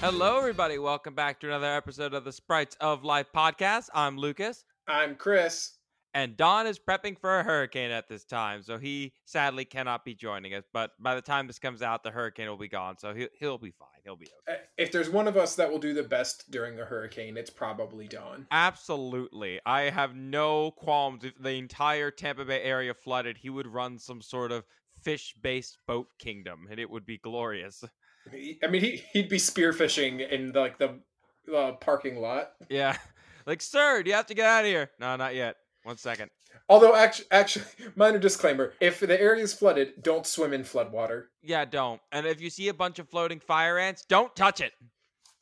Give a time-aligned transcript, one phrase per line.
[0.00, 0.78] Hello, everybody.
[0.78, 3.88] Welcome back to another episode of the Sprites of Life podcast.
[3.94, 5.72] I'm Lucas, I'm Chris.
[6.14, 10.14] and Don is prepping for a hurricane at this time, so he sadly cannot be
[10.14, 10.64] joining us.
[10.72, 13.58] But by the time this comes out, the hurricane will be gone, so he'll, he'll
[13.58, 13.88] be fine.
[14.04, 14.58] He'll be okay.
[14.58, 17.50] Uh, If there's one of us that will do the best during a hurricane, it's
[17.50, 18.46] probably Don.
[18.50, 19.60] Absolutely.
[19.66, 21.24] I have no qualms.
[21.24, 24.64] If the entire Tampa Bay area flooded, he would run some sort of
[25.02, 27.84] fish based boat kingdom, and it would be glorious.
[28.62, 31.00] I mean, he he'd be spearfishing in like the
[31.54, 32.52] uh, parking lot.
[32.68, 32.96] Yeah.
[33.46, 34.90] Like, sir, do you have to get out of here?
[35.00, 35.56] No, not yet.
[35.82, 36.30] One second.
[36.68, 37.64] Although, actually, actually,
[37.96, 41.24] minor disclaimer: if the area is flooded, don't swim in floodwater.
[41.42, 42.00] Yeah, don't.
[42.12, 44.72] And if you see a bunch of floating fire ants, don't touch it.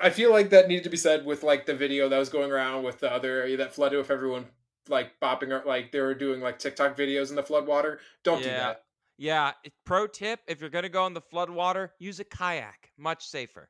[0.01, 2.53] I feel like that needed to be said with like the video that was going
[2.53, 4.47] around with the other area that flooded with everyone
[4.89, 7.99] like bopping or like they were doing like TikTok videos in the floodwater.
[8.23, 8.85] Don't do that.
[9.19, 9.53] Yeah,
[9.85, 12.93] pro tip if you're going to go in the floodwater, use a kayak.
[12.97, 13.69] Much safer.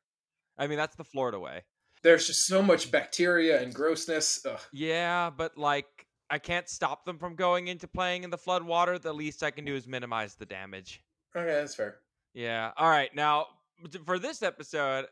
[0.58, 1.62] I mean, that's the Florida way.
[2.02, 4.44] There's just so much bacteria and grossness.
[4.44, 4.60] Ugh.
[4.72, 9.00] Yeah, but like, I can't stop them from going into playing in the floodwater.
[9.00, 11.02] The least I can do is minimize the damage.
[11.34, 11.96] Okay, that's fair.
[12.34, 12.72] Yeah.
[12.76, 13.14] All right.
[13.14, 13.46] Now,
[14.04, 15.06] for this episode,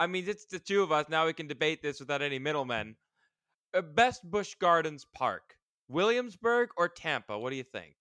[0.00, 1.06] I mean, it's the two of us.
[1.08, 2.96] Now we can debate this without any middlemen.
[3.74, 5.56] Uh, best Busch Gardens Park,
[5.88, 7.38] Williamsburg or Tampa?
[7.38, 7.94] What do you think?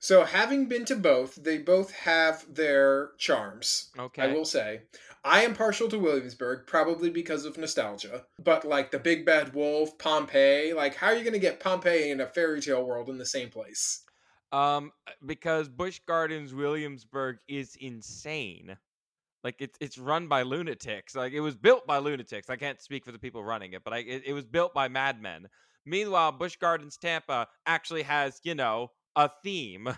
[0.00, 3.90] So, having been to both, they both have their charms.
[3.98, 4.22] Okay.
[4.22, 4.82] I will say.
[5.24, 8.24] I am partial to Williamsburg, probably because of nostalgia.
[8.42, 12.10] But like the Big Bad Wolf, Pompeii, like how are you going to get Pompeii
[12.10, 14.04] in a fairy tale world in the same place?
[14.52, 14.92] Um,
[15.26, 18.76] because Busch Gardens Williamsburg is insane.
[19.44, 21.14] Like it's it's run by lunatics.
[21.14, 22.48] Like it was built by lunatics.
[22.48, 24.88] I can't speak for the people running it, but I, it, it was built by
[24.88, 25.48] madmen.
[25.84, 29.88] Meanwhile, Busch Gardens Tampa actually has you know a theme.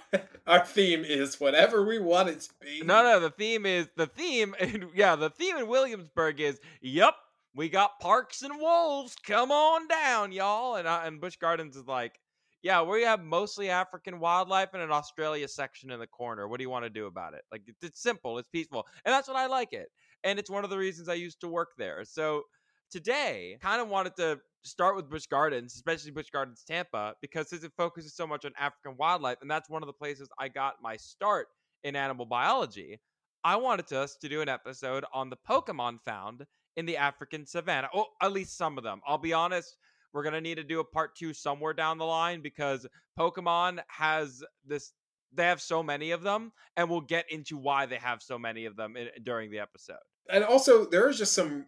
[0.46, 2.80] Our theme is whatever we want it to be.
[2.84, 4.54] No, no, the theme is the theme.
[4.60, 7.14] And yeah, the theme in Williamsburg is yep.
[7.54, 9.16] We got parks and wolves.
[9.26, 10.76] Come on down, y'all.
[10.76, 12.20] And uh, and Busch Gardens is like,
[12.62, 16.46] yeah, we have mostly African wildlife and an Australia section in the corner.
[16.46, 17.42] What do you want to do about it?
[17.50, 19.88] Like it's, it's simple, it's peaceful, and that's what I like it.
[20.22, 22.04] And it's one of the reasons I used to work there.
[22.04, 22.42] So
[22.90, 27.64] today, kind of wanted to start with Busch Gardens, especially Busch Gardens Tampa, because since
[27.64, 30.76] it focuses so much on African wildlife, and that's one of the places I got
[30.82, 31.48] my start
[31.84, 33.00] in animal biology.
[33.44, 36.44] I wanted us to do an episode on the Pokemon found
[36.76, 37.88] in the African savannah.
[37.92, 39.00] or at least some of them.
[39.06, 39.76] I'll be honest,
[40.12, 42.86] we're going to need to do a part two somewhere down the line because
[43.18, 44.92] Pokemon has this,
[45.32, 48.64] they have so many of them, and we'll get into why they have so many
[48.64, 49.96] of them in, during the episode.
[50.30, 51.66] And also, there is just some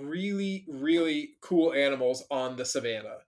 [0.00, 3.18] really, really cool animals on the savannah.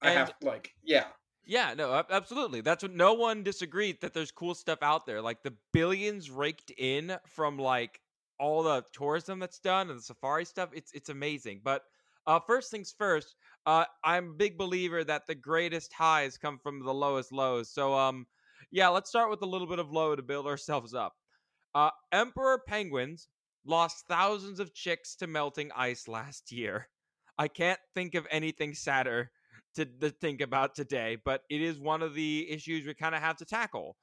[0.00, 1.06] I And- have like, yeah.
[1.44, 2.60] Yeah, no, absolutely.
[2.60, 5.20] That's what no one disagreed that there's cool stuff out there.
[5.20, 8.00] Like the billions raked in from like
[8.38, 10.70] all the tourism that's done and the safari stuff.
[10.72, 11.60] It's it's amazing.
[11.64, 11.82] But
[12.28, 13.34] uh first things first,
[13.66, 17.68] uh I'm a big believer that the greatest highs come from the lowest lows.
[17.72, 18.26] So um
[18.70, 21.14] yeah, let's start with a little bit of low to build ourselves up.
[21.74, 23.26] Uh emperor penguins
[23.64, 26.88] lost thousands of chicks to melting ice last year.
[27.38, 29.30] I can't think of anything sadder
[29.74, 33.22] to, to think about today, but it is one of the issues we kind of
[33.22, 33.96] have to tackle.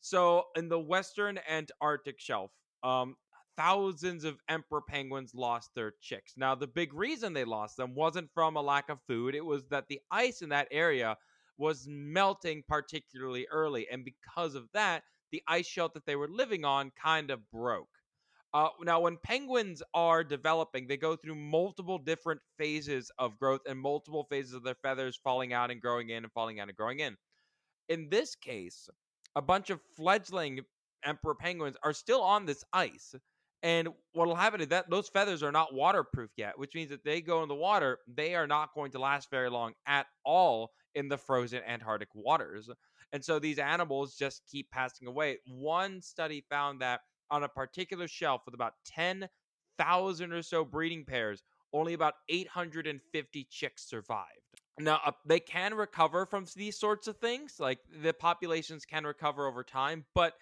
[0.00, 2.50] So, in the western Antarctic shelf,
[2.82, 3.16] um,
[3.56, 6.34] thousands of emperor penguins lost their chicks.
[6.36, 9.66] Now, the big reason they lost them wasn't from a lack of food; it was
[9.68, 11.16] that the ice in that area
[11.56, 16.64] was melting particularly early, and because of that, the ice shelf that they were living
[16.64, 17.88] on kind of broke.
[18.54, 23.78] Uh, now, when penguins are developing, they go through multiple different phases of growth and
[23.78, 27.00] multiple phases of their feathers falling out and growing in and falling out and growing
[27.00, 27.16] in.
[27.88, 28.88] In this case,
[29.34, 30.60] a bunch of fledgling
[31.04, 33.16] emperor penguins are still on this ice.
[33.64, 37.02] And what will happen is that those feathers are not waterproof yet, which means that
[37.02, 40.70] they go in the water, they are not going to last very long at all
[40.94, 42.70] in the frozen Antarctic waters.
[43.12, 45.38] And so these animals just keep passing away.
[45.46, 47.00] One study found that
[47.30, 51.42] on a particular shelf with about 10,000 or so breeding pairs,
[51.72, 54.28] only about 850 chicks survived.
[54.78, 59.46] Now, uh, they can recover from these sorts of things, like the populations can recover
[59.46, 60.34] over time, but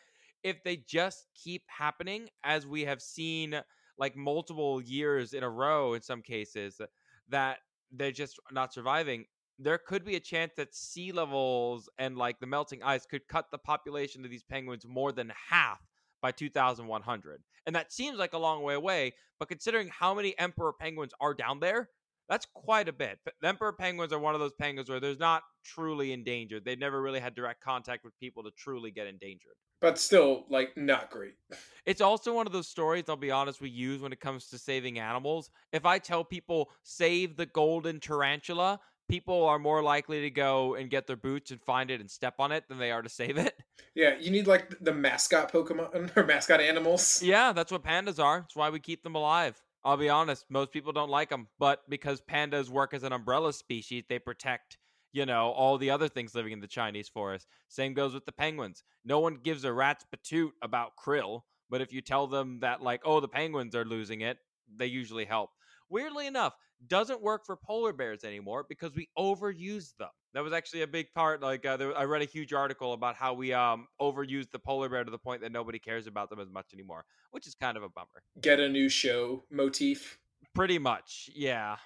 [0.43, 3.61] if they just keep happening, as we have seen
[3.99, 6.81] like multiple years in a row in some cases,
[7.29, 7.58] that
[7.93, 9.26] they're just not surviving,
[9.58, 13.50] there could be a chance that sea levels and like the melting ice could cut
[13.50, 15.81] the population of these penguins more than half
[16.23, 17.43] by 2100.
[17.67, 21.35] And that seems like a long way away, but considering how many emperor penguins are
[21.35, 21.91] down there,
[22.29, 23.19] That's quite a bit.
[23.25, 26.65] But emperor penguins are one of those penguins where there's not truly endangered.
[26.65, 29.57] They've never really had direct contact with people to truly get endangered.
[29.81, 31.35] But still, like, not great.
[31.85, 34.59] It's also one of those stories, I'll be honest, we use when it comes to
[34.59, 35.51] saving animals.
[35.73, 38.79] If I tell people, save the golden tarantula,
[39.09, 42.35] people are more likely to go and get their boots and find it and step
[42.39, 43.55] on it than they are to save it.
[43.95, 47.23] Yeah, you need like the mascot Pokemon or mascot animals.
[47.23, 48.41] Yeah, that's what pandas are.
[48.41, 49.61] That's why we keep them alive.
[49.85, 53.53] I'll be honest, most people don't like them, but because pandas work as an umbrella
[53.53, 54.79] species, they protect,
[55.13, 57.49] you know, all the other things living in the Chinese forest.
[57.69, 58.85] Same goes with the penguins.
[59.05, 63.03] No one gives a rat's patoot about krill, but if you tell them that, like,
[63.05, 64.39] oh, the penguins are losing it,
[64.75, 65.51] they usually help.
[65.91, 66.55] Weirdly enough,
[66.87, 70.08] doesn't work for polar bears anymore because we overuse them.
[70.34, 71.43] That was actually a big part.
[71.43, 74.88] Like uh, there, I read a huge article about how we um overused the polar
[74.88, 77.76] bear to the point that nobody cares about them as much anymore, which is kind
[77.76, 78.23] of a bummer.
[78.40, 80.19] Get a new show motif.
[80.55, 81.76] Pretty much, yeah.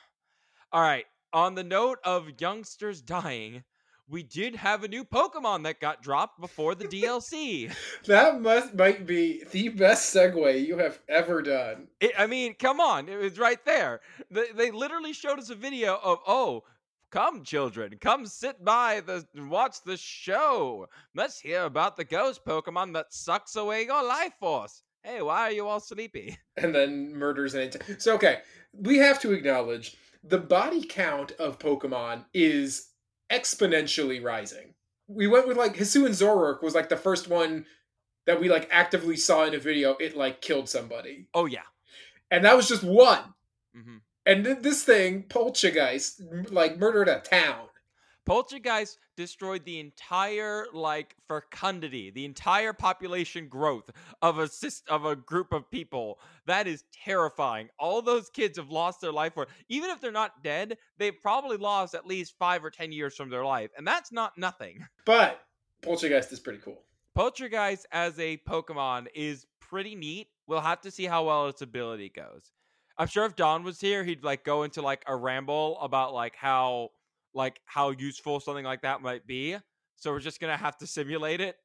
[0.73, 1.05] All right.
[1.33, 3.65] On the note of youngsters dying,
[4.09, 7.73] we did have a new Pokemon that got dropped before the DLC.
[8.07, 11.89] that must might be the best segue you have ever done.
[12.01, 14.01] It, I mean, come on, it was right there.
[14.31, 16.65] They, they literally showed us a video of oh,
[17.11, 20.87] come children, come sit by the watch the show.
[21.15, 24.83] Let's hear about the ghost Pokemon that sucks away your life force.
[25.03, 26.39] Hey, why are you all sleepy?
[26.59, 28.39] And then murders and int- so okay,
[28.73, 32.89] we have to acknowledge the body count of Pokemon is
[33.31, 34.75] exponentially rising.
[35.09, 37.67] We went with like Hisuian Zoroark was like the first one
[38.27, 39.97] that we like actively saw in a video.
[40.01, 41.63] It like killed somebody, Oh yeah.
[42.31, 43.35] and that was just one.
[43.75, 46.21] hmm And then this thing, Poltergeist,
[46.51, 47.69] like murdered a town.
[48.27, 53.89] Poltergeist destroyed the entire like fecundity, the entire population growth
[54.21, 54.49] of a
[54.89, 56.19] of a group of people.
[56.47, 57.69] That is terrifying.
[57.79, 61.57] All those kids have lost their life for even if they're not dead, they've probably
[61.57, 64.85] lost at least 5 or 10 years from their life, and that's not nothing.
[65.05, 65.41] But
[65.83, 66.83] Poltergeist is pretty cool.
[67.15, 70.27] Poltergeist as a Pokemon is pretty neat.
[70.49, 72.51] We'll have to see how well its ability goes.
[72.99, 76.35] I'm sure if Don was here, he'd like go into like a ramble about like
[76.35, 76.91] how
[77.37, 79.57] like how useful something like that might be.
[79.95, 81.57] So we're just gonna have to simulate it.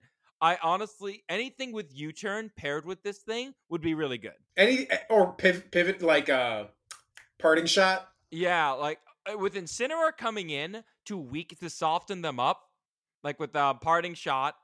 [0.41, 4.33] I honestly anything with U-turn paired with this thing would be really good.
[4.57, 6.65] Any or pivot, pivot like uh,
[7.39, 8.09] parting shot.
[8.31, 8.99] Yeah, like
[9.31, 12.61] uh, with Incineroar coming in to weak to soften them up,
[13.23, 14.55] like with uh, parting shot.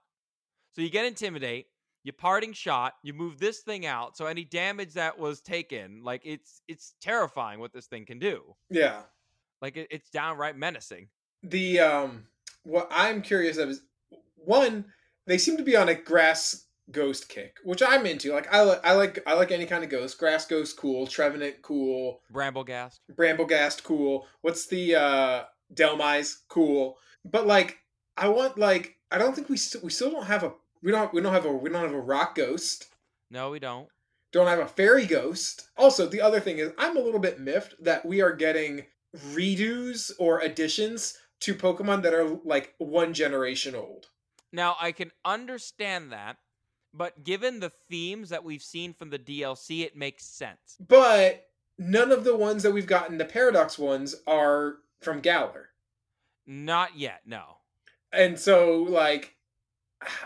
[0.74, 1.68] So you get intimidate,
[2.03, 4.18] you parting shot, you move this thing out.
[4.18, 8.56] So any damage that was taken, like it's it's terrifying what this thing can do.
[8.69, 9.01] Yeah.
[9.62, 11.09] Like it, it's downright menacing.
[11.44, 12.25] The um,
[12.63, 13.81] what I'm curious of is
[14.36, 14.86] one.
[15.25, 18.33] They seem to be on a grass ghost kick, which I'm into.
[18.33, 20.18] Like I like I like I like any kind of ghost.
[20.18, 21.06] Grass ghost cool.
[21.07, 22.21] Trevenant cool.
[22.33, 23.00] Brambleghast.
[23.13, 24.25] Brambleghast cool.
[24.42, 25.44] What's the uh
[25.74, 26.98] Dhelmise cool.
[27.25, 27.80] But like
[28.15, 31.13] I want like I don't think we st- we still don't have a we don't
[31.13, 32.88] we don't have a we don't have a rock ghost.
[33.30, 33.89] No, we don't.
[34.31, 35.69] Don't have a fairy ghost.
[35.77, 38.86] Also, the other thing is I'm a little bit miffed that we are getting
[39.33, 44.07] redos or additions to Pokemon that are like one generation old.
[44.51, 46.37] Now I can understand that,
[46.93, 50.77] but given the themes that we've seen from the DLC, it makes sense.
[50.79, 51.47] But
[51.77, 55.69] none of the ones that we've gotten, the Paradox ones, are from Galar.
[56.45, 57.57] Not yet, no.
[58.12, 59.36] And so like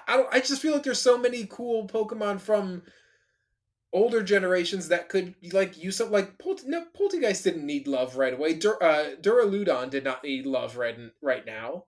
[0.08, 2.84] I don't I just feel like there's so many cool Pokemon from
[3.94, 8.34] older generations that could like use something like Polt- no, Poltergeist didn't need love right
[8.34, 8.54] away.
[8.54, 11.86] Dur- uh, Duraludon did not need love right right now.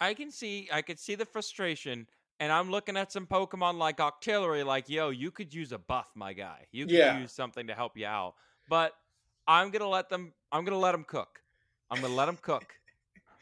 [0.00, 2.06] I can see I could see the frustration,
[2.40, 6.10] and I'm looking at some Pokemon like Octillery, like, yo, you could use a buff,
[6.14, 6.66] my guy.
[6.72, 7.18] You could Yeah.
[7.20, 8.34] use something to help you out.
[8.68, 8.94] But
[9.46, 11.40] I'm gonna let them I'm gonna let them cook.
[11.90, 12.74] I'm gonna let them cook.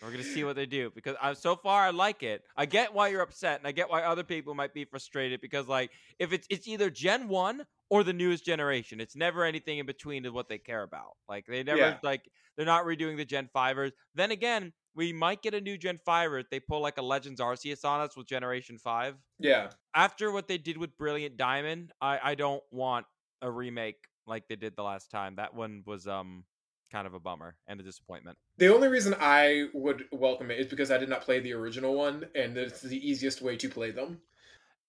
[0.03, 2.43] We're gonna see what they do because I, so far I like it.
[2.57, 5.69] I get why you're upset, and I get why other people might be frustrated because
[5.69, 9.87] like if it's it's either Gen One or the newest generation, it's never anything in
[9.87, 11.13] between is what they care about.
[11.29, 11.99] Like they never Yeah.
[12.03, 13.93] like they're not redoing the Gen Fivers.
[14.15, 17.41] Then again, we might get a new Gen Fiver if they pull like a Legends
[17.41, 19.15] Arceus on us with Generation Five.
[19.39, 19.69] Yeah.
[19.95, 23.07] After what they did with Brilliant Diamond, I I don't want
[23.41, 25.37] a remake like they did the last time.
[25.37, 26.45] That one was um
[26.93, 28.37] kind of a bummer and a disappointment.
[28.59, 31.95] The only reason I would welcome it is because I did not play the original
[31.95, 34.21] one, and it's the easiest way to play them.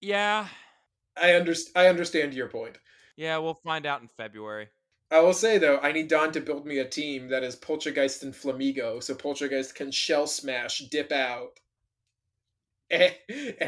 [0.01, 0.47] Yeah,
[1.15, 2.77] I underst- I understand your point.
[3.15, 4.67] yeah, we'll find out in February.
[5.11, 8.23] I will say though, I need Don to build me a team that is Poltergeist
[8.23, 11.59] and Flamigo, so Polteageist can shell smash, dip out,
[12.89, 13.13] and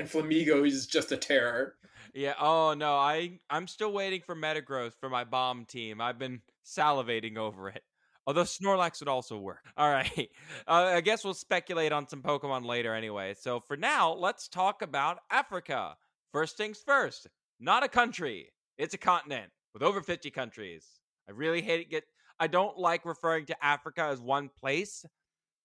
[0.09, 1.75] Flamigo is just a terror.
[2.13, 2.33] Yeah.
[2.39, 6.01] Oh no, I I'm still waiting for Metagross for my bomb team.
[6.01, 7.83] I've been salivating over it.
[8.27, 9.65] Although Snorlax would also work.
[9.77, 10.29] All right.
[10.67, 13.35] Uh, I guess we'll speculate on some Pokemon later anyway.
[13.39, 15.95] So for now, let's talk about Africa.
[16.31, 17.27] First things first,
[17.59, 20.85] not a country, it's a continent with over 50 countries.
[21.29, 21.89] I really hate it.
[21.89, 22.03] Get
[22.39, 25.05] I don't like referring to Africa as one place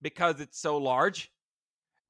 [0.01, 1.29] because it's so large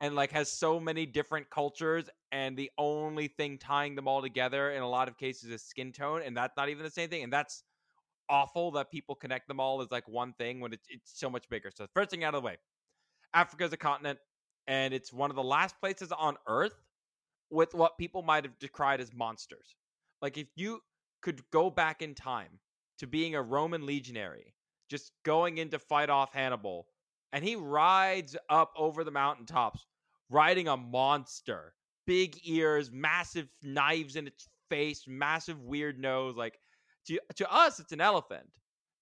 [0.01, 4.71] and like has so many different cultures and the only thing tying them all together
[4.71, 7.23] in a lot of cases is skin tone and that's not even the same thing
[7.23, 7.63] and that's
[8.31, 11.47] awful that people connect them all as like one thing when it's, it's so much
[11.49, 11.69] bigger.
[11.75, 12.57] So first thing out of the way
[13.33, 14.17] africa is a continent
[14.67, 16.75] and it's one of the last places on earth
[17.49, 19.75] with what people might have decried as monsters.
[20.21, 20.79] Like if you
[21.21, 22.59] could go back in time
[22.97, 24.53] to being a roman legionary
[24.89, 26.87] just going in to fight off hannibal
[27.33, 29.85] and he rides up over the mountaintops
[30.29, 31.73] riding a monster
[32.07, 36.57] big ears massive knives in its face massive weird nose like
[37.07, 38.57] to, to us it's an elephant.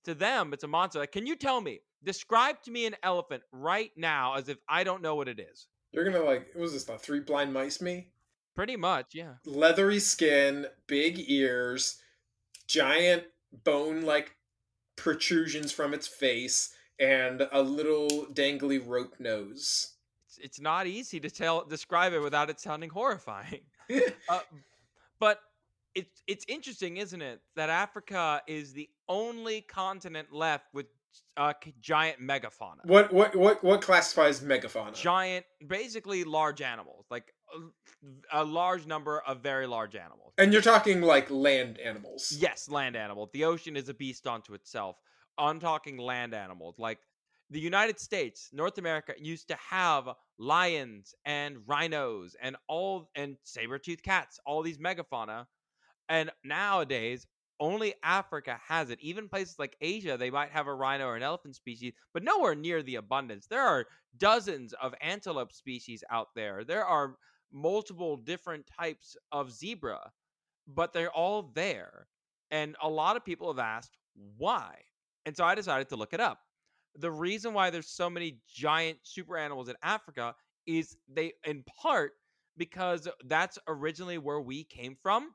[0.06, 1.00] To them it's a monster.
[1.00, 4.84] Like can you tell me describe to me an elephant right now as if i
[4.84, 5.68] don't know what it is?
[5.92, 8.08] You're gonna like, what was this, the three blind mice me?
[8.60, 9.36] pretty much yeah.
[9.46, 12.02] Leathery skin, big ears,
[12.68, 13.24] giant
[13.64, 14.36] bone like
[14.98, 19.94] protrusions from its face, and a little dangly rope nose.
[20.28, 23.62] it's, it's not easy to tell describe it without it sounding horrifying.
[24.30, 24.42] Uh,
[25.20, 25.40] but
[25.96, 30.88] it's it's interesting, isn't it, that Africa is the only continent left with
[31.38, 32.86] uh, giant megafauna.
[32.86, 34.94] what what what what classifies megafauna?
[34.94, 37.34] Giant, basically large animals, like
[38.34, 40.34] a, a large number of very large animals.
[40.38, 42.36] and you're talking like land animals.
[42.38, 43.30] Yes, land animal.
[43.34, 44.98] The ocean is a beast unto itself.
[45.38, 46.76] I'm talking land animals.
[46.78, 47.00] Like
[47.50, 54.04] the United States, North America used to have lions and rhinos and all and saber-toothed
[54.04, 55.48] cats, all these megafauna.
[56.10, 57.26] And nowadays,
[57.60, 59.00] only Africa has it.
[59.02, 62.56] Even places like Asia, they might have a rhino or an elephant species, but nowhere
[62.56, 63.48] near the abundance.
[63.48, 63.86] There are
[64.18, 66.64] dozens of antelope species out there.
[66.64, 67.16] There are
[67.52, 70.12] multiple different types of zebra,
[70.68, 72.08] but they're all there.
[72.52, 73.98] And a lot of people have asked
[74.38, 74.76] why.
[75.26, 76.40] And so I decided to look it up.
[76.96, 80.34] The reason why there's so many giant super animals in Africa
[80.66, 82.14] is they, in part,
[82.58, 85.32] because that's originally where we came from.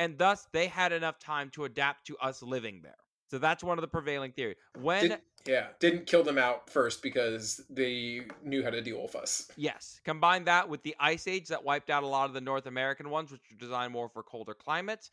[0.00, 2.96] And thus they had enough time to adapt to us living there.
[3.30, 4.56] So that's one of the prevailing theories.
[4.80, 9.14] When Did, yeah, didn't kill them out first because they knew how to deal with
[9.14, 9.50] us.
[9.56, 10.00] Yes.
[10.02, 13.10] Combine that with the ice age that wiped out a lot of the North American
[13.10, 15.10] ones, which were designed more for colder climates.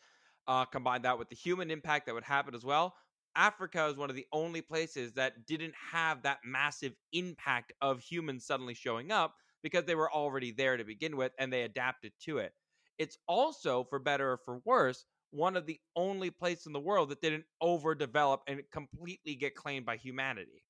[0.48, 2.96] Uh, combine that with the human impact that would happen as well.
[3.36, 8.46] Africa is one of the only places that didn't have that massive impact of humans
[8.46, 12.38] suddenly showing up because they were already there to begin with and they adapted to
[12.38, 12.54] it.
[12.98, 17.10] It's also, for better or for worse, one of the only places in the world
[17.10, 20.64] that didn't overdevelop and completely get claimed by humanity.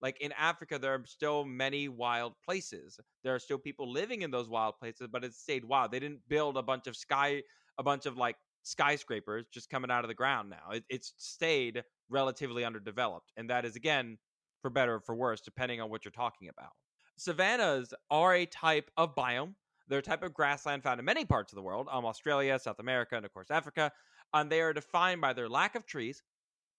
[0.00, 3.00] Like in Africa, there are still many wild places.
[3.24, 5.90] There are still people living in those wild places, but it stayed wild.
[5.90, 7.42] They didn't build a bunch of sky,
[7.78, 10.70] a bunch of like skyscrapers just coming out of the ground now.
[10.72, 13.32] It, it's stayed relatively underdeveloped.
[13.36, 14.18] And that is, again,
[14.62, 16.72] for better or for worse, depending on what you're talking about.
[17.18, 19.54] Savannas are a type of biome.
[19.88, 22.78] They're a type of grassland found in many parts of the world, um, Australia, South
[22.78, 23.90] America, and of course Africa.
[24.34, 26.22] And they are defined by their lack of trees,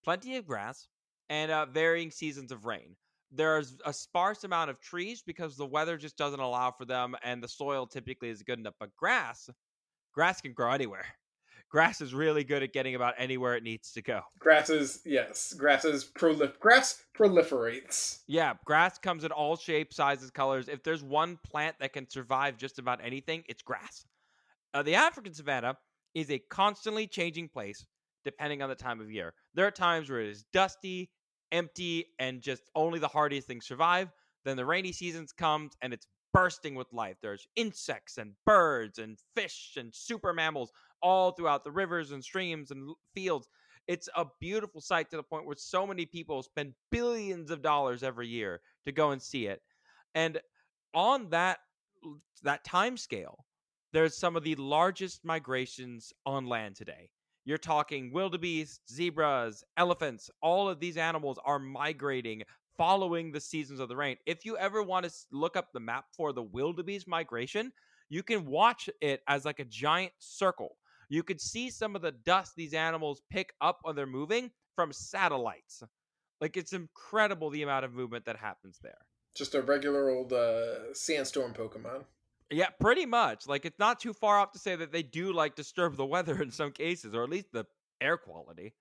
[0.04, 0.88] plenty of grass,
[1.30, 2.96] and uh, varying seasons of rain.
[3.32, 7.44] There's a sparse amount of trees because the weather just doesn't allow for them, and
[7.44, 8.76] the soil typically is good enough.
[8.80, 9.50] But grass,
[10.14, 11.06] grass can grow anywhere.
[11.70, 14.22] Grass is really good at getting about anywhere it needs to go.
[14.40, 18.22] Grasses, yes, grasses prolif- grass proliferates.
[18.28, 20.68] Yeah, grass comes in all shapes, sizes, colors.
[20.68, 24.04] If there's one plant that can survive just about anything, it's grass.
[24.74, 25.78] Uh, the African savanna
[26.16, 27.86] is a constantly changing place
[28.26, 29.34] depending on the time of year.
[29.54, 31.12] There are times where it is dusty,
[31.52, 34.10] empty, and just only the hardiest things survive.
[34.44, 37.18] Then the rainy seasons comes and it's bursting with life.
[37.22, 42.72] There's insects and birds and fish and super mammals all throughout the rivers and streams
[42.72, 43.48] and fields.
[43.88, 48.04] It's a beautiful sight to the point where so many people spend billions of dollars
[48.04, 49.62] every year to go and see it.
[50.16, 50.40] And
[50.94, 51.60] on that
[52.44, 53.46] that time scale,
[53.92, 57.10] there's some of the largest migrations on land today.
[57.46, 60.30] You're talking wildebeest, zebras, elephants.
[60.42, 62.44] All of these animals are migrating
[62.78, 64.16] following the seasons of the rain.
[64.26, 67.74] If you ever want to look up the map for the wildebeest migration,
[68.08, 70.78] you can watch it as like a giant circle.
[71.10, 74.94] You could see some of the dust these animals pick up when they're moving from
[74.94, 75.84] satellites.
[76.40, 78.98] Like it's incredible the amount of movement that happens there.
[79.36, 82.06] Just a regular old uh, sandstorm Pokemon.
[82.52, 83.48] Yeah, pretty much.
[83.48, 86.42] Like it's not too far off to say that they do like disturb the weather
[86.42, 87.66] in some cases, or at least the
[88.00, 88.74] air quality.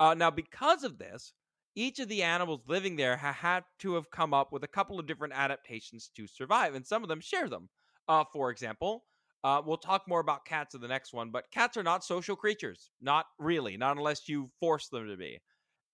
[0.00, 1.32] Uh, now, because of this,
[1.74, 4.98] each of the animals living there ha- had to have come up with a couple
[4.98, 7.68] of different adaptations to survive, and some of them share them.
[8.08, 9.04] Uh, for example,
[9.44, 12.36] uh, we'll talk more about cats in the next one, but cats are not social
[12.36, 12.90] creatures.
[13.00, 15.40] Not really, not unless you force them to be.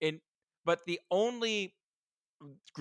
[0.00, 0.20] In
[0.64, 1.76] but the only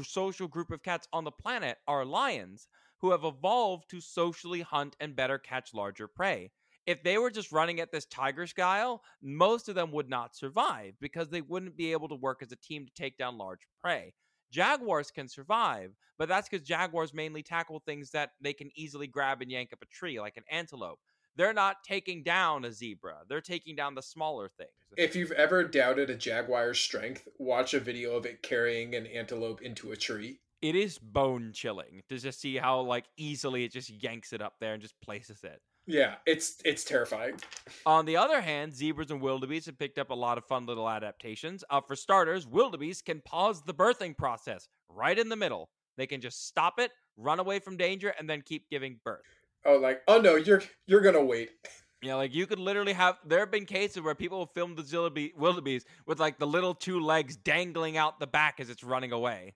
[0.04, 2.68] social group of cats on the planet are lions,
[3.00, 6.52] who have evolved to socially hunt and better catch larger prey.
[6.86, 10.96] If they were just running at this tiger style, most of them would not survive
[11.00, 14.14] because they wouldn't be able to work as a team to take down large prey.
[14.54, 19.42] Jaguars can survive, but that's because jaguars mainly tackle things that they can easily grab
[19.42, 21.00] and yank up a tree, like an antelope.
[21.36, 24.70] They're not taking down a zebra, they're taking down the smaller things.
[24.96, 29.64] If you've ever doubted a jaguar's strength, watch a video of it carrying an antelope
[29.64, 30.40] into a tree.
[30.62, 34.54] It is bone chilling to just see how like easily it just yanks it up
[34.60, 35.60] there and just places it.
[35.86, 37.36] Yeah, it's it's terrifying.
[37.86, 40.90] On the other hand, zebras and wildebeests have picked up a lot of fun little
[40.90, 41.64] adaptations.
[41.70, 45.70] Uh, for starters, wildebeests can pause the birthing process right in the middle.
[45.98, 49.22] They can just stop it, run away from danger, and then keep giving birth.
[49.66, 51.50] Oh, like oh no, you're you're gonna wait.
[52.02, 53.18] Yeah, like you could literally have.
[53.26, 57.00] There have been cases where people have filmed the wildebeest with like the little two
[57.00, 59.54] legs dangling out the back as it's running away.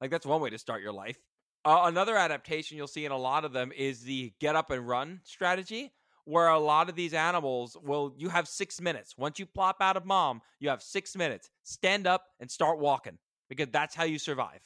[0.00, 1.18] Like that's one way to start your life.
[1.66, 4.86] Uh, another adaptation you'll see in a lot of them is the get up and
[4.86, 5.92] run strategy,
[6.24, 9.18] where a lot of these animals will, you have six minutes.
[9.18, 11.50] Once you plop out of mom, you have six minutes.
[11.64, 13.18] Stand up and start walking
[13.48, 14.60] because that's how you survive.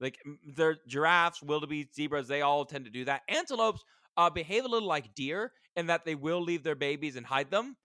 [0.00, 0.18] Like
[0.56, 3.22] they're giraffes, wildebeest, zebras, they all tend to do that.
[3.28, 3.84] Antelopes
[4.16, 7.52] uh, behave a little like deer in that they will leave their babies and hide
[7.52, 7.76] them.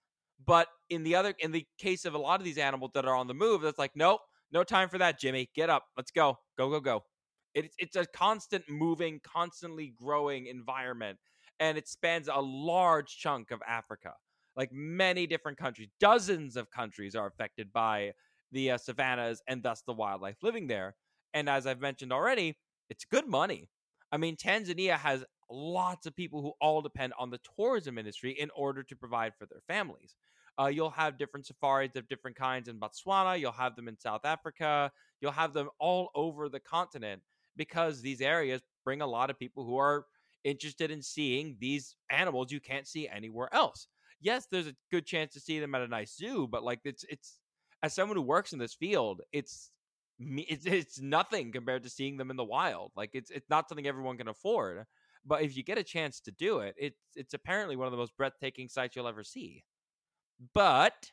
[0.44, 3.14] But in the other, in the case of a lot of these animals that are
[3.14, 5.48] on the move, that's like, nope, no time for that, Jimmy.
[5.54, 5.84] Get up.
[5.96, 6.38] Let's go.
[6.56, 7.04] Go, go, go.
[7.54, 11.18] It's it's a constant moving, constantly growing environment,
[11.60, 14.12] and it spans a large chunk of Africa.
[14.56, 18.12] Like many different countries, dozens of countries are affected by
[18.52, 20.94] the uh, savannas and thus the wildlife living there.
[21.34, 22.56] And as I've mentioned already,
[22.90, 23.68] it's good money.
[24.10, 28.50] I mean, Tanzania has lots of people who all depend on the tourism industry in
[28.56, 30.14] order to provide for their families.
[30.60, 33.38] Uh, you'll have different safaris of different kinds in Botswana.
[33.38, 34.90] You'll have them in South Africa.
[35.20, 37.22] You'll have them all over the continent
[37.58, 40.06] because these areas bring a lot of people who are
[40.44, 43.88] interested in seeing these animals you can't see anywhere else.
[44.20, 47.04] Yes, there's a good chance to see them at a nice zoo, but like it's
[47.10, 47.38] it's
[47.82, 49.70] as someone who works in this field, it's
[50.18, 52.92] it's it's nothing compared to seeing them in the wild.
[52.96, 54.84] Like it's it's not something everyone can afford.
[55.24, 57.98] But if you get a chance to do it, it's it's apparently one of the
[57.98, 59.64] most breathtaking sights you'll ever see.
[60.54, 61.12] But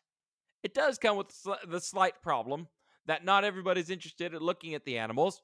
[0.64, 1.32] it does come with
[1.68, 2.68] the slight problem
[3.06, 5.42] that not everybody's interested in looking at the animals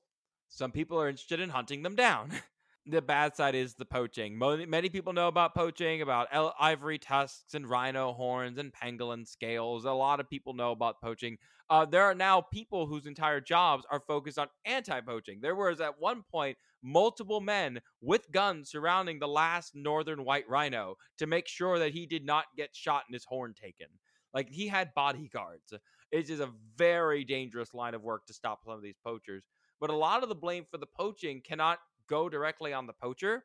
[0.51, 2.31] some people are interested in hunting them down.
[2.85, 4.37] the bad side is the poaching.
[4.37, 6.27] Many people know about poaching, about
[6.59, 9.85] ivory tusks and rhino horns and pangolin scales.
[9.85, 11.37] A lot of people know about poaching.
[11.69, 15.39] Uh, there are now people whose entire jobs are focused on anti poaching.
[15.41, 20.97] There was at one point multiple men with guns surrounding the last northern white rhino
[21.19, 23.87] to make sure that he did not get shot and his horn taken.
[24.33, 25.73] Like he had bodyguards.
[26.11, 29.45] It is a very dangerous line of work to stop some of these poachers.
[29.81, 33.43] But a lot of the blame for the poaching cannot go directly on the poacher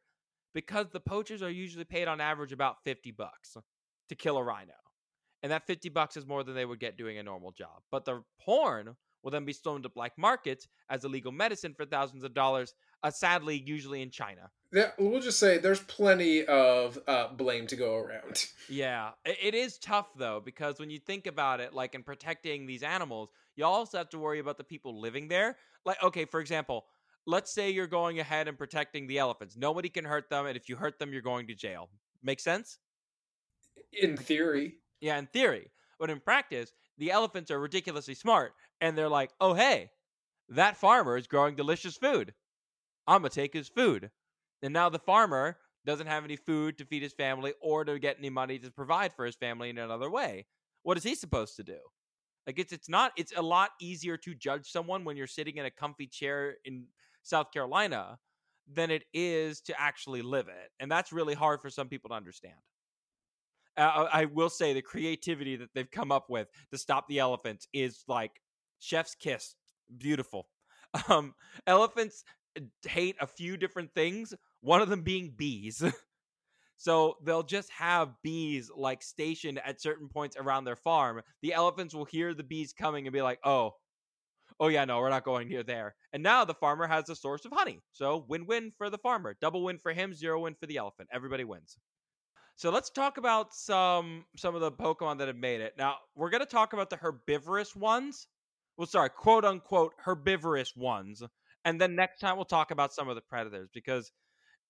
[0.55, 3.57] because the poachers are usually paid on average about 50 bucks
[4.09, 4.75] to kill a rhino.
[5.43, 7.83] And that 50 bucks is more than they would get doing a normal job.
[7.91, 12.23] But the horn will then be stolen to black markets as illegal medicine for thousands
[12.23, 12.75] of dollars,
[13.07, 14.51] uh, sadly, usually in China.
[14.73, 18.47] Yeah, we'll just say there's plenty of uh, blame to go around.
[18.69, 22.83] Yeah, it is tough though, because when you think about it, like in protecting these
[22.83, 25.57] animals, you also have to worry about the people living there.
[25.85, 26.87] Like, okay, for example,
[27.29, 29.57] let's say you're going ahead and protecting the elephants.
[29.57, 31.91] Nobody can hurt them, and if you hurt them, you're going to jail.
[32.25, 32.79] Make sense?
[33.93, 34.75] In theory.
[35.01, 35.71] Yeah, in theory.
[36.01, 39.91] But in practice, the elephants are ridiculously smart, and they're like, oh, hey,
[40.49, 42.35] that farmer is growing delicious food.
[43.07, 44.11] I'm going to take his food.
[44.63, 48.17] And now the farmer doesn't have any food to feed his family or to get
[48.19, 50.47] any money to provide for his family in another way.
[50.83, 51.79] What is he supposed to do?
[52.47, 55.67] Like it's it's not it's a lot easier to judge someone when you're sitting in
[55.67, 56.85] a comfy chair in
[57.23, 58.19] South Carolina
[58.73, 60.71] than it is to actually live it.
[60.81, 62.55] And that's really hard for some people to understand.
[63.77, 67.69] Uh, I will say the creativity that they've come up with to stop the elephants
[67.73, 68.41] is like
[68.81, 69.55] chef's kiss.
[69.99, 70.49] Beautiful.
[71.11, 71.35] Um,
[71.67, 72.25] elephants
[72.87, 75.83] hate a few different things, one of them being bees.
[76.79, 81.23] So they'll just have bees like stationed at certain points around their farm.
[81.43, 83.73] The elephants will hear the bees coming and be like, oh,
[84.61, 85.95] oh yeah, no, we're not going near there.
[86.13, 87.81] And now the farmer has a source of honey.
[87.93, 89.37] So win-win for the farmer.
[89.41, 91.09] Double win for him, zero win for the elephant.
[91.13, 91.79] Everybody wins.
[92.57, 95.75] So let's talk about some some of the Pokemon that have made it.
[95.77, 98.27] Now, we're going to talk about the herbivorous ones,
[98.79, 101.23] well, sorry, quote unquote herbivorous ones,
[101.67, 104.11] and then next time we'll talk about some of the predators because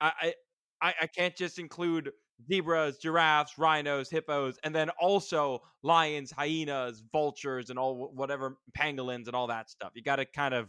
[0.01, 0.35] I
[0.83, 2.11] I, I can't just include
[2.51, 9.35] zebras, giraffes, rhinos, hippos, and then also lions, hyenas, vultures, and all whatever pangolins and
[9.35, 9.93] all that stuff.
[9.95, 10.69] You got to kind of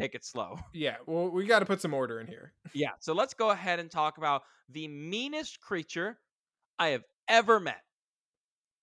[0.00, 0.58] take it slow.
[0.74, 2.52] Yeah, well, we got to put some order in here.
[2.74, 6.18] yeah, so let's go ahead and talk about the meanest creature
[6.78, 7.82] I have ever met.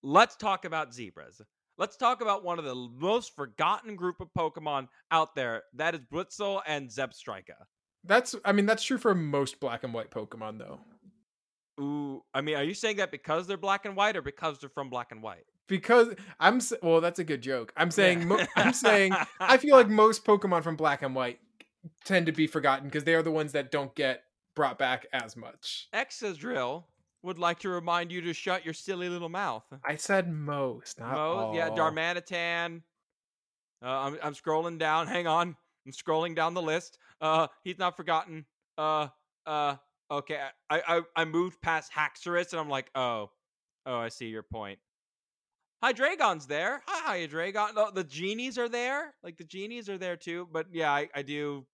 [0.02, 1.40] Let's talk about zebras.
[1.78, 5.64] Let's talk about one of the most forgotten group of Pokemon out there.
[5.74, 7.66] That is Blitzle and Zebstrika.
[8.04, 10.80] That's, I mean, that's true for most black and white Pokemon, though.
[11.78, 14.70] Ooh, I mean, are you saying that because they're black and white, or because they're
[14.70, 15.44] from black and white?
[15.68, 17.72] Because I'm well, that's a good joke.
[17.76, 18.26] I'm saying, yeah.
[18.26, 21.40] mo- I'm saying, I feel like most Pokemon from black and white
[22.04, 24.22] tend to be forgotten because they are the ones that don't get
[24.54, 25.88] brought back as much.
[25.92, 26.84] Excadrill
[27.26, 29.64] would like to remind you to shut your silly little mouth.
[29.84, 31.18] I said most, not most.
[31.18, 31.54] All.
[31.54, 32.82] Yeah, Darmanitan.
[33.84, 35.06] Uh, I'm I'm scrolling down.
[35.16, 36.98] Hang on, I'm scrolling down the list.
[37.20, 38.46] Uh, he's not forgotten.
[38.78, 39.08] Uh,
[39.44, 39.76] uh,
[40.10, 40.40] okay.
[40.70, 43.30] I I I moved past Haxorus and I'm like, oh,
[43.84, 44.78] oh, I see your point.
[45.84, 46.82] Hydreigon's there.
[46.86, 47.74] Hi, Hydreigon.
[47.74, 49.14] No, the genies are there.
[49.22, 50.48] Like the genies are there too.
[50.50, 51.66] But yeah, I, I do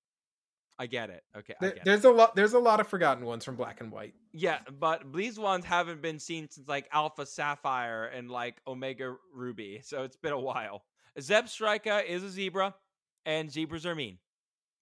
[0.79, 1.23] I get it.
[1.37, 2.11] Okay, there, get there's it.
[2.11, 2.35] a lot.
[2.35, 4.15] There's a lot of forgotten ones from Black and White.
[4.33, 9.81] Yeah, but these ones haven't been seen since like Alpha Sapphire and like Omega Ruby,
[9.83, 10.83] so it's been a while.
[11.21, 12.75] Zebstrika is a zebra,
[13.27, 14.19] and zebras are mean.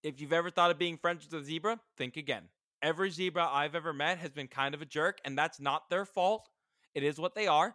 [0.02, 2.44] If you've ever thought of being friends with a zebra, think again.
[2.82, 6.06] Every zebra I've ever met has been kind of a jerk, and that's not their
[6.06, 6.48] fault.
[6.94, 7.74] It is what they are.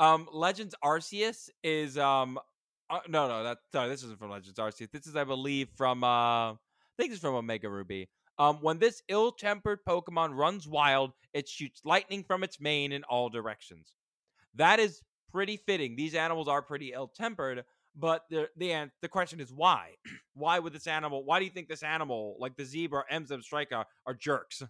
[0.00, 2.38] Um, Legends Arceus is um,
[2.88, 4.90] uh, no, no, that sorry, this isn't from Legends Arceus.
[4.90, 6.54] This is, I believe, from uh
[6.96, 8.08] think it's from Omega Ruby.
[8.38, 13.02] Um, when this ill tempered Pokemon runs wild, it shoots lightning from its mane in
[13.04, 13.94] all directions.
[14.54, 15.96] That is pretty fitting.
[15.96, 19.92] These animals are pretty ill tempered, but the, the the question is why?
[20.34, 21.24] why would this animal?
[21.24, 24.62] Why do you think this animal, like the zebra, and Zebstrika, are jerks?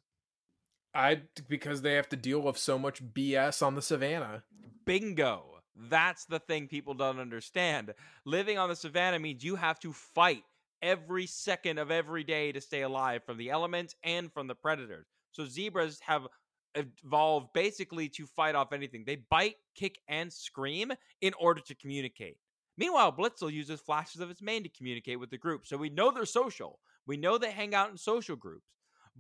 [0.95, 4.45] I because they have to deal with so much BS on the savannah.
[4.85, 5.53] Bingo.
[5.79, 7.93] That's the thing people don't understand.
[8.25, 10.43] Living on the savannah means you have to fight
[10.83, 15.07] every second of every day to stay alive from the elements and from the predators.
[15.33, 16.27] So zebras have
[16.75, 19.05] evolved basically to fight off anything.
[19.07, 22.37] They bite, kick, and scream in order to communicate.
[22.79, 25.67] Meanwhile, Blitzle uses flashes of its mane to communicate with the group.
[25.67, 26.79] So we know they're social.
[27.07, 28.67] We know they hang out in social groups.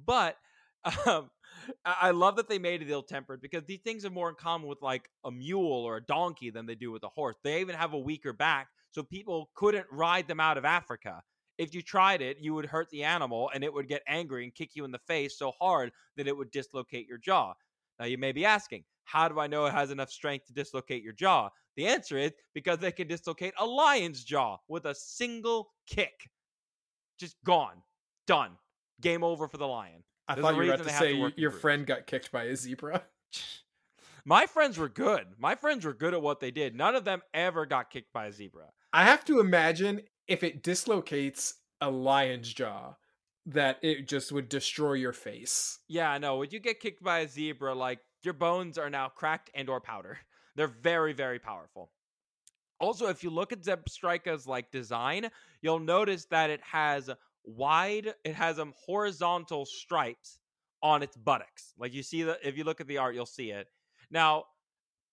[0.05, 0.37] But
[1.07, 1.31] um,
[1.85, 4.69] I love that they made it ill tempered because these things have more in common
[4.69, 7.37] with like a mule or a donkey than they do with a horse.
[7.42, 11.23] They even have a weaker back, so people couldn't ride them out of Africa
[11.59, 14.55] if you tried it, you would hurt the animal and it would get angry and
[14.55, 17.55] kick you in the face so hard that it would dislocate your jaw.
[17.99, 21.03] Now, you may be asking, how do I know it has enough strength to dislocate
[21.03, 21.49] your jaw?
[21.77, 26.29] The answer is because they can dislocate a lion's jaw with a single kick.
[27.19, 27.83] Just gone.
[28.27, 28.53] Done.
[29.01, 30.03] Game over for the lion.
[30.29, 32.57] I There's thought you were about to say to your friend got kicked by a
[32.57, 33.03] zebra.
[34.25, 35.25] My friends were good.
[35.38, 36.75] My friends were good at what they did.
[36.75, 38.64] None of them ever got kicked by a zebra.
[38.92, 42.95] I have to imagine if it dislocates a lion's jaw,
[43.47, 45.79] that it just would destroy your face.
[45.89, 46.39] Yeah, I know.
[46.39, 49.81] Would you get kicked by a zebra, like your bones are now cracked and or
[49.81, 50.19] powder.
[50.57, 51.91] They're very, very powerful.
[52.79, 55.31] Also, if you look at Zebstrika's like design,
[55.62, 57.09] you'll notice that it has
[57.45, 60.41] wide, it has um horizontal stripes
[60.83, 61.73] on its buttocks.
[61.79, 63.69] Like you see that if you look at the art, you'll see it.
[64.11, 64.45] Now,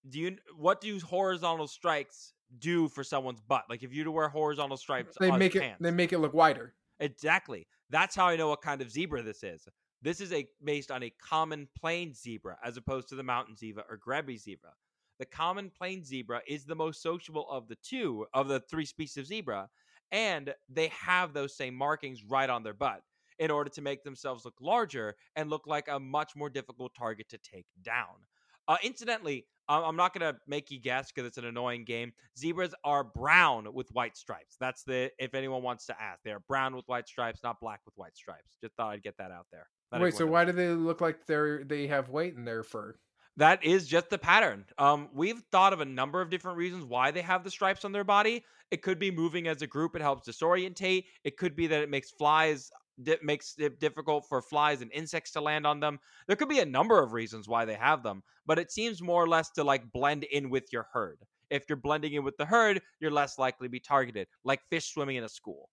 [0.10, 3.64] do you what do horizontal stripes do for someone's butt.
[3.70, 5.82] Like if you to wear horizontal stripes, they make it pants.
[5.82, 6.74] they make it look wider.
[7.00, 7.68] Exactly.
[7.90, 9.68] That's how I know what kind of zebra this is.
[10.02, 13.84] This is a based on a common plain zebra as opposed to the mountain zebra
[13.90, 14.72] or Grévy's zebra.
[15.20, 19.18] The common plain zebra is the most sociable of the two of the three species
[19.18, 19.70] of zebra,
[20.12, 23.02] and they have those same markings right on their butt
[23.40, 27.30] in order to make themselves look larger and look like a much more difficult target
[27.30, 28.26] to take down.
[28.68, 32.12] Uh, incidentally, I'm not gonna make you guess because it's an annoying game.
[32.38, 34.58] Zebras are brown with white stripes.
[34.60, 37.80] That's the if anyone wants to ask, they are brown with white stripes, not black
[37.86, 38.58] with white stripes.
[38.62, 39.68] Just thought I'd get that out there.
[39.92, 42.96] That Wait, so why do they look like they're they have white in their fur?
[43.38, 44.66] That is just the pattern.
[44.78, 47.92] Um, we've thought of a number of different reasons why they have the stripes on
[47.92, 48.44] their body.
[48.70, 51.06] It could be moving as a group; it helps disorientate.
[51.24, 52.70] It could be that it makes flies
[53.06, 56.00] it makes it difficult for flies and insects to land on them.
[56.28, 59.24] There could be a number of reasons why they have them, but it seems more
[59.24, 61.20] or less to like blend in with your herd.
[61.50, 64.92] If you're blending in with the herd, you're less likely to be targeted, like fish
[64.94, 65.70] swimming in a school.